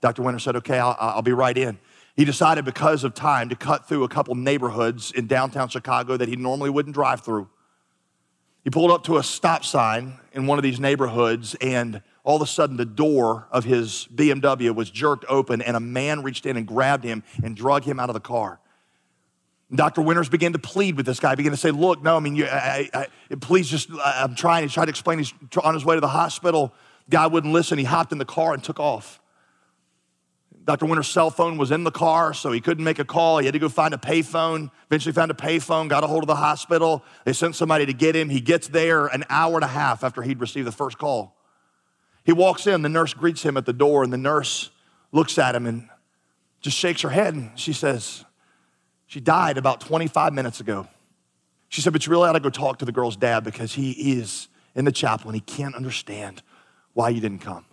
Dr. 0.00 0.22
Winter 0.22 0.38
said, 0.38 0.56
okay, 0.56 0.78
I'll, 0.78 0.96
I'll 0.98 1.22
be 1.22 1.32
right 1.32 1.56
in. 1.56 1.78
He 2.16 2.24
decided 2.24 2.64
because 2.64 3.04
of 3.04 3.14
time 3.14 3.48
to 3.48 3.56
cut 3.56 3.86
through 3.86 4.04
a 4.04 4.08
couple 4.08 4.34
neighborhoods 4.34 5.12
in 5.12 5.26
downtown 5.26 5.68
Chicago 5.68 6.16
that 6.16 6.28
he 6.28 6.36
normally 6.36 6.70
wouldn't 6.70 6.94
drive 6.94 7.20
through. 7.20 7.48
He 8.64 8.70
pulled 8.70 8.90
up 8.90 9.04
to 9.04 9.18
a 9.18 9.22
stop 9.22 9.64
sign 9.64 10.18
in 10.32 10.46
one 10.46 10.58
of 10.58 10.62
these 10.62 10.80
neighborhoods, 10.80 11.54
and 11.60 12.02
all 12.24 12.36
of 12.36 12.42
a 12.42 12.46
sudden 12.46 12.76
the 12.76 12.84
door 12.84 13.46
of 13.50 13.64
his 13.64 14.08
BMW 14.14 14.74
was 14.74 14.90
jerked 14.90 15.24
open 15.28 15.62
and 15.62 15.76
a 15.76 15.80
man 15.80 16.22
reached 16.22 16.44
in 16.44 16.56
and 16.56 16.66
grabbed 16.66 17.04
him 17.04 17.22
and 17.42 17.56
drug 17.56 17.84
him 17.84 17.98
out 17.98 18.10
of 18.10 18.14
the 18.14 18.20
car. 18.20 18.60
Dr. 19.74 20.00
Winters 20.00 20.30
began 20.30 20.54
to 20.54 20.58
plead 20.58 20.96
with 20.96 21.04
this 21.04 21.20
guy, 21.20 21.34
began 21.34 21.52
to 21.52 21.58
say, 21.58 21.70
Look, 21.70 22.02
no, 22.02 22.16
I 22.16 22.20
mean, 22.20 22.36
you, 22.36 22.46
I, 22.46 22.88
I, 22.94 23.06
please 23.40 23.68
just, 23.68 23.90
I'm 24.02 24.34
trying. 24.34 24.66
He 24.66 24.72
tried 24.72 24.86
to 24.86 24.90
explain 24.90 25.18
he's 25.18 25.34
on 25.62 25.74
his 25.74 25.84
way 25.84 25.94
to 25.94 26.00
the 26.00 26.08
hospital. 26.08 26.72
Guy 27.10 27.26
wouldn't 27.26 27.52
listen. 27.52 27.78
He 27.78 27.84
hopped 27.84 28.12
in 28.12 28.18
the 28.18 28.24
car 28.24 28.54
and 28.54 28.64
took 28.64 28.80
off. 28.80 29.20
Dr. 30.64 30.84
Winter's 30.84 31.08
cell 31.08 31.30
phone 31.30 31.56
was 31.56 31.70
in 31.70 31.84
the 31.84 31.90
car, 31.90 32.34
so 32.34 32.52
he 32.52 32.60
couldn't 32.60 32.84
make 32.84 32.98
a 32.98 33.04
call. 33.04 33.38
He 33.38 33.46
had 33.46 33.54
to 33.54 33.58
go 33.58 33.70
find 33.70 33.94
a 33.94 33.98
payphone. 33.98 34.70
Eventually 34.88 35.14
found 35.14 35.30
a 35.30 35.34
payphone, 35.34 35.88
got 35.88 36.04
a 36.04 36.06
hold 36.06 36.22
of 36.22 36.26
the 36.26 36.36
hospital. 36.36 37.02
They 37.24 37.32
sent 37.32 37.54
somebody 37.54 37.86
to 37.86 37.94
get 37.94 38.14
him. 38.14 38.28
He 38.28 38.40
gets 38.40 38.68
there 38.68 39.06
an 39.06 39.24
hour 39.30 39.54
and 39.54 39.64
a 39.64 39.68
half 39.68 40.04
after 40.04 40.20
he'd 40.20 40.40
received 40.40 40.66
the 40.66 40.72
first 40.72 40.98
call. 40.98 41.36
He 42.24 42.32
walks 42.32 42.66
in, 42.66 42.82
the 42.82 42.90
nurse 42.90 43.14
greets 43.14 43.42
him 43.42 43.56
at 43.56 43.64
the 43.64 43.72
door, 43.72 44.04
and 44.04 44.12
the 44.12 44.18
nurse 44.18 44.68
looks 45.10 45.38
at 45.38 45.54
him 45.54 45.66
and 45.66 45.88
just 46.60 46.76
shakes 46.76 47.00
her 47.00 47.08
head. 47.08 47.32
And 47.32 47.58
she 47.58 47.72
says, 47.72 48.26
She 49.08 49.20
died 49.20 49.56
about 49.56 49.80
25 49.80 50.34
minutes 50.34 50.60
ago. 50.60 50.86
She 51.70 51.80
said, 51.80 51.94
But 51.94 52.06
you 52.06 52.10
really 52.10 52.28
ought 52.28 52.34
to 52.34 52.40
go 52.40 52.50
talk 52.50 52.78
to 52.78 52.84
the 52.84 52.92
girl's 52.92 53.16
dad 53.16 53.42
because 53.42 53.74
he 53.74 53.90
is 54.12 54.48
in 54.74 54.84
the 54.84 54.92
chapel 54.92 55.30
and 55.30 55.34
he 55.34 55.40
can't 55.40 55.74
understand 55.74 56.42
why 56.92 57.08
you 57.08 57.20
didn't 57.20 57.40
come. 57.40 57.64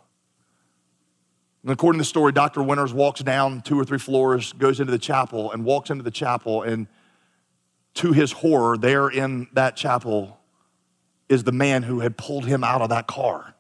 And 1.63 1.73
according 1.73 1.99
to 1.99 2.03
the 2.03 2.07
story, 2.07 2.31
Dr. 2.31 2.63
Winters 2.63 2.93
walks 2.93 3.21
down 3.21 3.61
two 3.61 3.77
or 3.77 3.83
three 3.83 3.97
floors, 3.97 4.53
goes 4.53 4.79
into 4.79 4.93
the 4.93 4.97
chapel, 4.97 5.51
and 5.51 5.65
walks 5.65 5.89
into 5.89 6.03
the 6.03 6.11
chapel. 6.11 6.63
And 6.63 6.87
to 7.95 8.13
his 8.13 8.31
horror, 8.31 8.77
there 8.77 9.09
in 9.09 9.47
that 9.53 9.75
chapel 9.75 10.39
is 11.27 11.43
the 11.43 11.51
man 11.51 11.83
who 11.83 11.99
had 11.99 12.15
pulled 12.15 12.45
him 12.45 12.63
out 12.63 12.81
of 12.81 12.89
that 12.89 13.07
car 13.07 13.55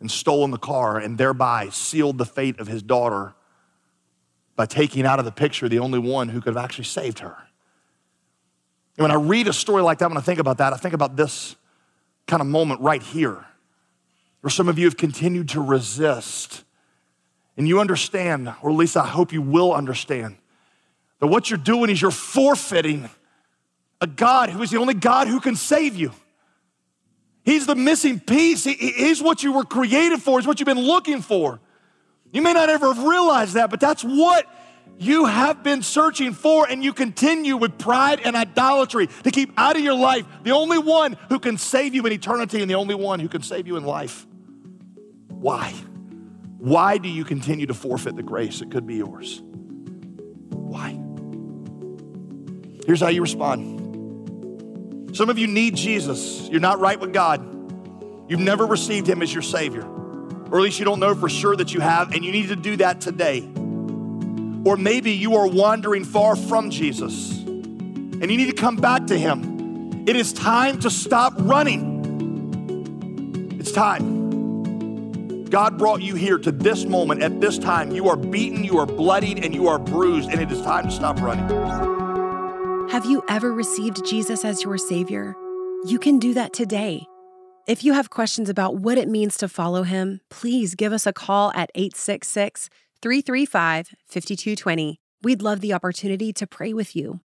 and 0.00 0.10
stolen 0.10 0.50
the 0.50 0.58
car 0.58 0.96
and 0.96 1.18
thereby 1.18 1.68
sealed 1.68 2.16
the 2.16 2.24
fate 2.24 2.58
of 2.58 2.68
his 2.68 2.82
daughter 2.82 3.34
by 4.56 4.66
taking 4.66 5.06
out 5.06 5.18
of 5.18 5.24
the 5.24 5.32
picture 5.32 5.68
the 5.68 5.78
only 5.78 5.98
one 5.98 6.28
who 6.28 6.40
could 6.40 6.54
have 6.54 6.64
actually 6.64 6.84
saved 6.84 7.20
her. 7.20 7.36
And 8.96 9.04
when 9.04 9.10
I 9.10 9.14
read 9.14 9.48
a 9.48 9.52
story 9.52 9.82
like 9.82 9.98
that, 9.98 10.08
when 10.08 10.18
I 10.18 10.22
think 10.22 10.38
about 10.38 10.58
that, 10.58 10.72
I 10.72 10.76
think 10.76 10.94
about 10.94 11.16
this 11.16 11.56
kind 12.26 12.40
of 12.40 12.46
moment 12.46 12.80
right 12.80 13.02
here 13.02 13.44
where 14.42 14.50
some 14.50 14.68
of 14.68 14.78
you 14.78 14.84
have 14.84 14.96
continued 14.96 15.48
to 15.50 15.60
resist. 15.60 16.64
And 17.56 17.68
you 17.68 17.80
understand, 17.80 18.52
or 18.62 18.70
at 18.70 18.76
least 18.76 18.96
I 18.96 19.06
hope 19.06 19.32
you 19.32 19.42
will 19.42 19.72
understand, 19.72 20.36
that 21.20 21.28
what 21.28 21.48
you're 21.48 21.58
doing 21.58 21.90
is 21.90 22.02
you're 22.02 22.10
forfeiting 22.10 23.08
a 24.00 24.06
God 24.06 24.50
who 24.50 24.62
is 24.62 24.70
the 24.70 24.78
only 24.78 24.94
God 24.94 25.28
who 25.28 25.38
can 25.38 25.54
save 25.54 25.94
you. 25.94 26.12
He's 27.44 27.66
the 27.66 27.74
missing 27.74 28.20
piece. 28.20 28.64
He, 28.64 28.74
he's 28.74 29.22
what 29.22 29.42
you 29.42 29.52
were 29.52 29.64
created 29.64 30.20
for, 30.20 30.38
he's 30.38 30.46
what 30.46 30.60
you've 30.60 30.66
been 30.66 30.80
looking 30.80 31.22
for. 31.22 31.60
You 32.32 32.42
may 32.42 32.52
not 32.52 32.70
ever 32.70 32.92
have 32.92 33.04
realized 33.04 33.54
that, 33.54 33.70
but 33.70 33.78
that's 33.78 34.02
what 34.02 34.46
you 34.98 35.26
have 35.26 35.62
been 35.62 35.82
searching 35.82 36.32
for, 36.32 36.68
and 36.68 36.82
you 36.82 36.92
continue 36.92 37.56
with 37.56 37.78
pride 37.78 38.20
and 38.24 38.36
idolatry 38.36 39.08
to 39.24 39.30
keep 39.30 39.52
out 39.56 39.76
of 39.76 39.82
your 39.82 39.94
life 39.94 40.26
the 40.42 40.52
only 40.52 40.78
one 40.78 41.16
who 41.28 41.38
can 41.38 41.58
save 41.58 41.94
you 41.94 42.06
in 42.06 42.12
eternity 42.12 42.60
and 42.60 42.70
the 42.70 42.74
only 42.74 42.94
one 42.94 43.20
who 43.20 43.28
can 43.28 43.42
save 43.42 43.66
you 43.66 43.76
in 43.76 43.84
life. 43.84 44.26
Why? 45.28 45.72
Why 46.58 46.98
do 46.98 47.08
you 47.08 47.24
continue 47.24 47.66
to 47.66 47.74
forfeit 47.74 48.16
the 48.16 48.22
grace 48.22 48.60
that 48.60 48.70
could 48.70 48.86
be 48.86 48.96
yours? 48.96 49.42
Why? 50.50 50.98
Here's 52.86 53.00
how 53.00 53.08
you 53.08 53.22
respond. 53.22 55.16
Some 55.16 55.28
of 55.28 55.38
you 55.38 55.46
need 55.46 55.76
Jesus. 55.76 56.48
You're 56.48 56.60
not 56.60 56.80
right 56.80 56.98
with 56.98 57.12
God. 57.12 57.40
You've 58.30 58.40
never 58.40 58.64
received 58.64 59.08
Him 59.08 59.20
as 59.22 59.32
your 59.32 59.42
Savior, 59.42 59.84
or 60.52 60.58
at 60.58 60.62
least 60.62 60.78
you 60.78 60.84
don't 60.84 61.00
know 61.00 61.14
for 61.14 61.30
sure 61.30 61.56
that 61.56 61.72
you 61.72 61.80
have, 61.80 62.12
and 62.12 62.24
you 62.24 62.30
need 62.30 62.48
to 62.48 62.56
do 62.56 62.76
that 62.76 63.00
today. 63.00 63.40
Or 64.64 64.76
maybe 64.76 65.12
you 65.12 65.34
are 65.36 65.48
wandering 65.48 66.04
far 66.04 66.36
from 66.36 66.70
Jesus 66.70 67.42
and 68.22 68.30
you 68.30 68.36
need 68.36 68.46
to 68.46 68.52
come 68.52 68.76
back 68.76 69.08
to 69.08 69.18
Him. 69.18 70.04
It 70.06 70.14
is 70.14 70.32
time 70.32 70.78
to 70.80 70.90
stop 70.90 71.34
running. 71.38 71.90
It's 73.58 73.72
time. 73.72 75.46
God 75.46 75.76
brought 75.76 76.02
you 76.02 76.14
here 76.14 76.38
to 76.38 76.52
this 76.52 76.84
moment 76.84 77.22
at 77.22 77.40
this 77.40 77.58
time. 77.58 77.90
You 77.90 78.08
are 78.08 78.16
beaten, 78.16 78.62
you 78.62 78.78
are 78.78 78.86
bloodied, 78.86 79.44
and 79.44 79.52
you 79.52 79.66
are 79.68 79.78
bruised, 79.78 80.30
and 80.30 80.40
it 80.40 80.52
is 80.52 80.62
time 80.62 80.84
to 80.84 80.90
stop 80.92 81.20
running. 81.20 81.48
Have 82.90 83.06
you 83.06 83.24
ever 83.28 83.52
received 83.52 84.04
Jesus 84.06 84.44
as 84.44 84.62
your 84.62 84.78
Savior? 84.78 85.34
You 85.84 85.98
can 85.98 86.20
do 86.20 86.32
that 86.34 86.52
today. 86.52 87.06
If 87.64 87.84
you 87.84 87.92
have 87.92 88.10
questions 88.10 88.48
about 88.48 88.78
what 88.78 88.98
it 88.98 89.08
means 89.08 89.36
to 89.36 89.48
follow 89.48 89.84
Him, 89.84 90.20
please 90.30 90.74
give 90.74 90.92
us 90.92 91.06
a 91.06 91.12
call 91.12 91.52
at 91.54 91.70
866 91.76 92.68
335 93.00 93.88
5220. 94.04 95.00
We'd 95.22 95.42
love 95.42 95.60
the 95.60 95.72
opportunity 95.72 96.32
to 96.32 96.46
pray 96.48 96.72
with 96.72 96.96
you. 96.96 97.20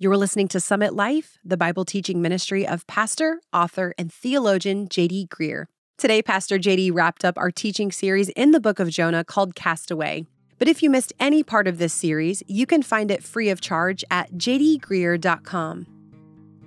You're 0.00 0.16
listening 0.16 0.48
to 0.48 0.60
Summit 0.60 0.94
Life, 0.94 1.38
the 1.44 1.56
Bible 1.56 1.84
teaching 1.84 2.20
ministry 2.20 2.66
of 2.66 2.84
pastor, 2.88 3.40
author, 3.52 3.94
and 3.96 4.12
theologian 4.12 4.88
J.D. 4.88 5.28
Greear. 5.28 5.66
Today, 5.96 6.20
Pastor 6.20 6.58
JD 6.58 6.92
wrapped 6.92 7.24
up 7.24 7.38
our 7.38 7.52
teaching 7.52 7.92
series 7.92 8.28
in 8.30 8.50
the 8.50 8.60
book 8.60 8.80
of 8.80 8.90
Jonah 8.90 9.22
called 9.22 9.54
Castaway. 9.54 10.26
But 10.58 10.66
if 10.66 10.82
you 10.82 10.90
missed 10.90 11.12
any 11.20 11.44
part 11.44 11.68
of 11.68 11.78
this 11.78 11.92
series, 11.92 12.42
you 12.48 12.66
can 12.66 12.82
find 12.82 13.08
it 13.12 13.22
free 13.22 13.50
of 13.50 13.60
charge 13.60 14.04
at 14.10 14.32
jdgreear.com. 14.32 15.95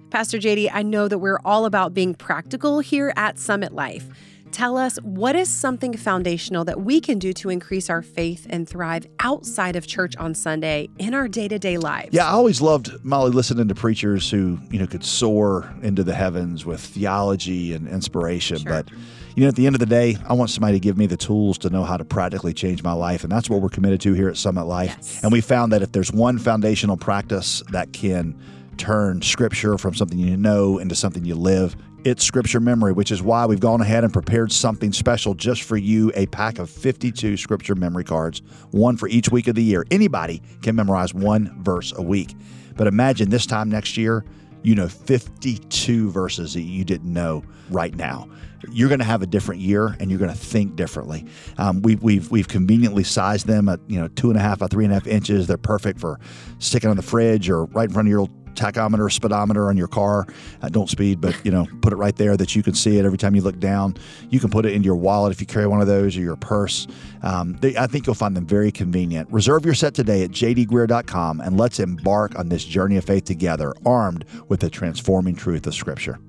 Pastor 0.09 0.39
JD, 0.39 0.71
I 0.73 0.81
know 0.81 1.07
that 1.07 1.19
we're 1.19 1.39
all 1.45 1.65
about 1.65 1.93
being 1.93 2.15
practical 2.15 2.79
here 2.79 3.13
at 3.15 3.37
Summit 3.37 3.73
Life. 3.73 4.07
Tell 4.51 4.75
us 4.75 4.97
what 5.03 5.35
is 5.35 5.47
something 5.47 5.95
foundational 5.95 6.65
that 6.65 6.81
we 6.81 6.99
can 6.99 7.19
do 7.19 7.31
to 7.33 7.49
increase 7.49 7.91
our 7.91 8.01
faith 8.01 8.47
and 8.49 8.67
thrive 8.67 9.05
outside 9.19 9.75
of 9.75 9.85
church 9.85 10.15
on 10.17 10.33
Sunday 10.33 10.89
in 10.97 11.13
our 11.13 11.27
day-to-day 11.27 11.77
lives. 11.77 12.09
Yeah, 12.11 12.25
I 12.25 12.31
always 12.31 12.59
loved 12.59 12.89
Molly 13.05 13.29
listening 13.29 13.67
to 13.67 13.75
preachers 13.75 14.31
who, 14.31 14.57
you 14.71 14.79
know, 14.79 14.87
could 14.87 15.05
soar 15.05 15.71
into 15.83 16.03
the 16.03 16.15
heavens 16.15 16.65
with 16.65 16.81
theology 16.81 17.73
and 17.73 17.87
inspiration, 17.87 18.57
sure. 18.57 18.71
but 18.71 18.89
you 19.35 19.43
know, 19.43 19.49
at 19.49 19.55
the 19.55 19.67
end 19.67 19.75
of 19.75 19.79
the 19.79 19.85
day, 19.85 20.17
I 20.27 20.33
want 20.33 20.49
somebody 20.49 20.73
to 20.73 20.79
give 20.79 20.97
me 20.97 21.05
the 21.05 21.17
tools 21.17 21.59
to 21.59 21.69
know 21.69 21.83
how 21.83 21.97
to 21.97 22.03
practically 22.03 22.53
change 22.55 22.81
my 22.81 22.93
life. 22.93 23.23
And 23.23 23.31
that's 23.31 23.47
what 23.47 23.61
we're 23.61 23.69
committed 23.69 24.01
to 24.01 24.13
here 24.13 24.27
at 24.27 24.37
Summit 24.37 24.63
Life. 24.65 24.95
Yes. 24.97 25.23
And 25.23 25.31
we 25.31 25.39
found 25.39 25.71
that 25.71 25.83
if 25.83 25.91
there's 25.91 26.11
one 26.11 26.39
foundational 26.39 26.97
practice 26.97 27.61
that 27.69 27.93
can 27.93 28.35
turn 28.79 29.21
scripture 29.21 29.77
from 29.77 29.93
something 29.93 30.17
you 30.17 30.35
know 30.37 30.79
into 30.79 30.95
something 30.95 31.25
you 31.25 31.35
live, 31.35 31.75
it's 32.05 32.23
scripture 32.23 32.59
memory, 32.59 32.93
which 32.93 33.11
is 33.11 33.21
why 33.21 33.45
we've 33.45 33.59
gone 33.59 33.81
ahead 33.81 34.03
and 34.03 34.13
prepared 34.13 34.51
something 34.51 34.93
special 34.93 35.35
just 35.35 35.63
for 35.63 35.77
you 35.77 36.11
a 36.15 36.25
pack 36.27 36.57
of 36.57 36.69
52 36.69 37.37
scripture 37.37 37.75
memory 37.75 38.05
cards, 38.05 38.41
one 38.71 38.95
for 38.95 39.07
each 39.09 39.29
week 39.29 39.47
of 39.47 39.55
the 39.55 39.63
year. 39.63 39.85
Anybody 39.91 40.41
can 40.61 40.75
memorize 40.75 41.13
one 41.13 41.61
verse 41.61 41.93
a 41.95 42.01
week. 42.01 42.35
But 42.75 42.87
imagine 42.87 43.29
this 43.29 43.45
time 43.45 43.69
next 43.69 43.97
year, 43.97 44.23
you 44.63 44.75
know 44.75 44.87
52 44.87 46.09
verses 46.11 46.53
that 46.53 46.61
you 46.61 46.83
didn't 46.83 47.11
know 47.11 47.43
right 47.69 47.95
now. 47.95 48.29
You're 48.71 48.89
going 48.89 48.99
to 48.99 49.05
have 49.05 49.21
a 49.21 49.27
different 49.27 49.61
year, 49.61 49.95
and 49.99 50.09
you're 50.09 50.19
going 50.19 50.31
to 50.31 50.37
think 50.37 50.75
differently. 50.75 51.25
Um, 51.57 51.81
we, 51.81 51.95
we've 51.95 52.29
we've 52.29 52.47
conveniently 52.47 53.05
sized 53.05 53.47
them 53.47 53.69
at 53.69 53.79
you 53.87 53.99
know 53.99 54.09
two 54.09 54.29
and 54.29 54.37
a 54.37 54.41
half 54.41 54.59
by 54.59 54.67
three 54.67 54.83
and 54.83 54.91
a 54.91 54.95
half 54.95 55.07
inches. 55.07 55.47
They're 55.47 55.57
perfect 55.57 55.99
for 55.99 56.19
sticking 56.59 56.89
on 56.89 56.97
the 56.97 57.01
fridge 57.01 57.49
or 57.49 57.65
right 57.65 57.87
in 57.87 57.93
front 57.93 58.07
of 58.07 58.11
your 58.11 58.27
tachometer, 58.59 59.11
speedometer 59.11 59.69
on 59.69 59.77
your 59.77 59.87
car. 59.87 60.27
Uh, 60.61 60.69
don't 60.69 60.89
speed, 60.89 61.21
but 61.21 61.35
you 61.45 61.51
know, 61.51 61.67
put 61.81 61.93
it 61.93 61.95
right 61.95 62.15
there 62.15 62.35
that 62.37 62.55
you 62.55 62.63
can 62.63 62.73
see 62.73 62.97
it 62.97 63.05
every 63.05 63.17
time 63.17 63.35
you 63.35 63.41
look 63.41 63.59
down. 63.59 63.95
You 64.29 64.39
can 64.39 64.49
put 64.49 64.65
it 64.65 64.73
in 64.73 64.83
your 64.83 64.95
wallet 64.95 65.31
if 65.31 65.39
you 65.41 65.47
carry 65.47 65.67
one 65.67 65.81
of 65.81 65.87
those 65.87 66.17
or 66.17 66.21
your 66.21 66.35
purse. 66.35 66.87
Um, 67.23 67.53
they, 67.61 67.75
I 67.77 67.87
think 67.87 68.05
you'll 68.05 68.15
find 68.15 68.35
them 68.35 68.45
very 68.45 68.71
convenient. 68.71 69.31
Reserve 69.31 69.65
your 69.65 69.73
set 69.73 69.93
today 69.93 70.23
at 70.23 70.31
jdgreear.com 70.31 71.41
and 71.41 71.57
let's 71.57 71.79
embark 71.79 72.37
on 72.37 72.49
this 72.49 72.65
journey 72.65 72.97
of 72.97 73.05
faith 73.05 73.25
together, 73.25 73.73
armed 73.85 74.25
with 74.47 74.59
the 74.59 74.69
transforming 74.69 75.35
truth 75.35 75.65
of 75.67 75.73
Scripture. 75.73 76.19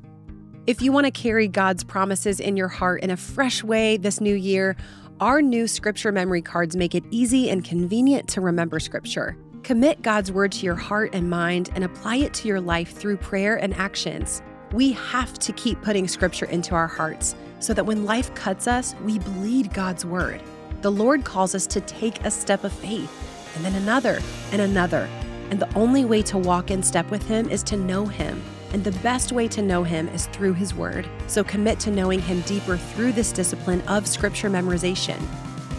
If 0.66 0.82
you 0.82 0.92
want 0.92 1.06
to 1.06 1.10
carry 1.10 1.48
God's 1.48 1.82
promises 1.82 2.38
in 2.38 2.56
your 2.56 2.68
heart 2.68 3.02
in 3.02 3.10
a 3.10 3.16
fresh 3.16 3.64
way 3.64 3.96
this 3.96 4.20
new 4.20 4.34
year, 4.34 4.76
our 5.18 5.42
new 5.42 5.66
scripture 5.66 6.12
memory 6.12 6.42
cards 6.42 6.76
make 6.76 6.94
it 6.94 7.04
easy 7.10 7.50
and 7.50 7.64
convenient 7.64 8.28
to 8.28 8.40
remember 8.40 8.78
scripture. 8.78 9.36
Commit 9.62 10.00
God's 10.00 10.32
word 10.32 10.52
to 10.52 10.64
your 10.64 10.74
heart 10.74 11.10
and 11.14 11.28
mind 11.28 11.70
and 11.74 11.84
apply 11.84 12.16
it 12.16 12.32
to 12.34 12.48
your 12.48 12.60
life 12.60 12.92
through 12.92 13.18
prayer 13.18 13.56
and 13.56 13.74
actions. 13.74 14.42
We 14.72 14.92
have 14.92 15.38
to 15.38 15.52
keep 15.52 15.82
putting 15.82 16.08
scripture 16.08 16.46
into 16.46 16.74
our 16.74 16.86
hearts 16.86 17.34
so 17.58 17.74
that 17.74 17.84
when 17.84 18.06
life 18.06 18.34
cuts 18.34 18.66
us, 18.66 18.94
we 19.04 19.18
bleed 19.18 19.72
God's 19.74 20.04
word. 20.04 20.42
The 20.80 20.90
Lord 20.90 21.24
calls 21.24 21.54
us 21.54 21.66
to 21.68 21.80
take 21.82 22.24
a 22.24 22.30
step 22.30 22.64
of 22.64 22.72
faith, 22.72 23.54
and 23.54 23.64
then 23.64 23.74
another, 23.74 24.20
and 24.50 24.62
another. 24.62 25.08
And 25.50 25.60
the 25.60 25.72
only 25.74 26.06
way 26.06 26.22
to 26.22 26.38
walk 26.38 26.70
in 26.70 26.82
step 26.82 27.10
with 27.10 27.26
Him 27.26 27.48
is 27.50 27.62
to 27.64 27.76
know 27.76 28.06
Him. 28.06 28.42
And 28.72 28.82
the 28.82 28.98
best 29.02 29.30
way 29.30 29.46
to 29.48 29.60
know 29.60 29.82
Him 29.82 30.08
is 30.08 30.26
through 30.28 30.54
His 30.54 30.74
Word. 30.74 31.06
So 31.26 31.44
commit 31.44 31.78
to 31.80 31.90
knowing 31.90 32.20
Him 32.20 32.40
deeper 32.42 32.78
through 32.78 33.12
this 33.12 33.30
discipline 33.30 33.82
of 33.82 34.06
Scripture 34.06 34.48
memorization. 34.48 35.20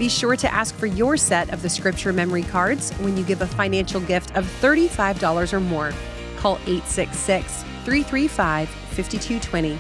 Be 0.02 0.10
sure 0.10 0.36
to 0.36 0.52
ask 0.52 0.74
for 0.74 0.88
your 0.88 1.16
set 1.16 1.54
of 1.54 1.62
the 1.62 1.70
scripture 1.70 2.12
memory 2.12 2.42
cards 2.42 2.92
when 2.94 3.16
you 3.16 3.24
give 3.24 3.44
a 3.44 3.46
financial 3.46 4.02
gift 4.02 4.36
of 4.36 4.46
$35 4.60 5.54
or 5.54 5.60
more. 5.60 5.94
Call 6.38 6.56
866 6.66 7.62
335 7.86 8.68
5220. 8.68 9.80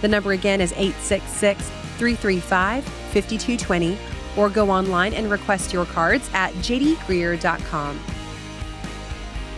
The 0.00 0.08
number 0.08 0.32
again 0.32 0.60
is 0.60 0.72
866 0.72 1.68
335 1.98 2.82
5220 2.82 3.96
or 4.36 4.50
go 4.50 4.70
online 4.70 5.14
and 5.14 5.30
request 5.30 5.72
your 5.72 5.84
cards 5.84 6.28
at 6.34 6.52
jdgreear.com. 6.54 8.00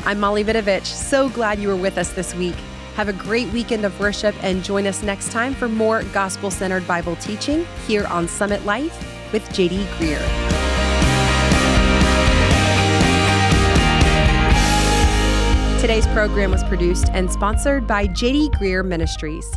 I'm 0.04 0.20
Molly 0.20 0.44
Vidovich. 0.44 0.84
So 0.84 1.30
glad 1.30 1.58
you 1.58 1.68
were 1.68 1.76
with 1.76 1.96
us 1.96 2.12
this 2.12 2.34
week. 2.34 2.56
Have 2.96 3.08
a 3.08 3.14
great 3.14 3.50
weekend 3.50 3.86
of 3.86 3.98
worship 3.98 4.34
and 4.44 4.62
join 4.62 4.86
us 4.86 5.02
next 5.02 5.32
time 5.32 5.54
for 5.54 5.70
more 5.70 6.02
gospel 6.12 6.50
centered 6.50 6.86
Bible 6.86 7.16
teaching 7.16 7.66
here 7.86 8.04
on 8.08 8.28
Summit 8.28 8.66
Life 8.66 9.20
with 9.32 9.42
JD 9.50 9.84
Greear. 9.96 10.20
Today's 15.80 16.06
program 16.08 16.52
was 16.52 16.62
produced 16.64 17.08
and 17.12 17.30
sponsored 17.30 17.86
by 17.88 18.06
JD 18.06 18.50
Greear 18.52 18.84
Ministries. 18.84 19.50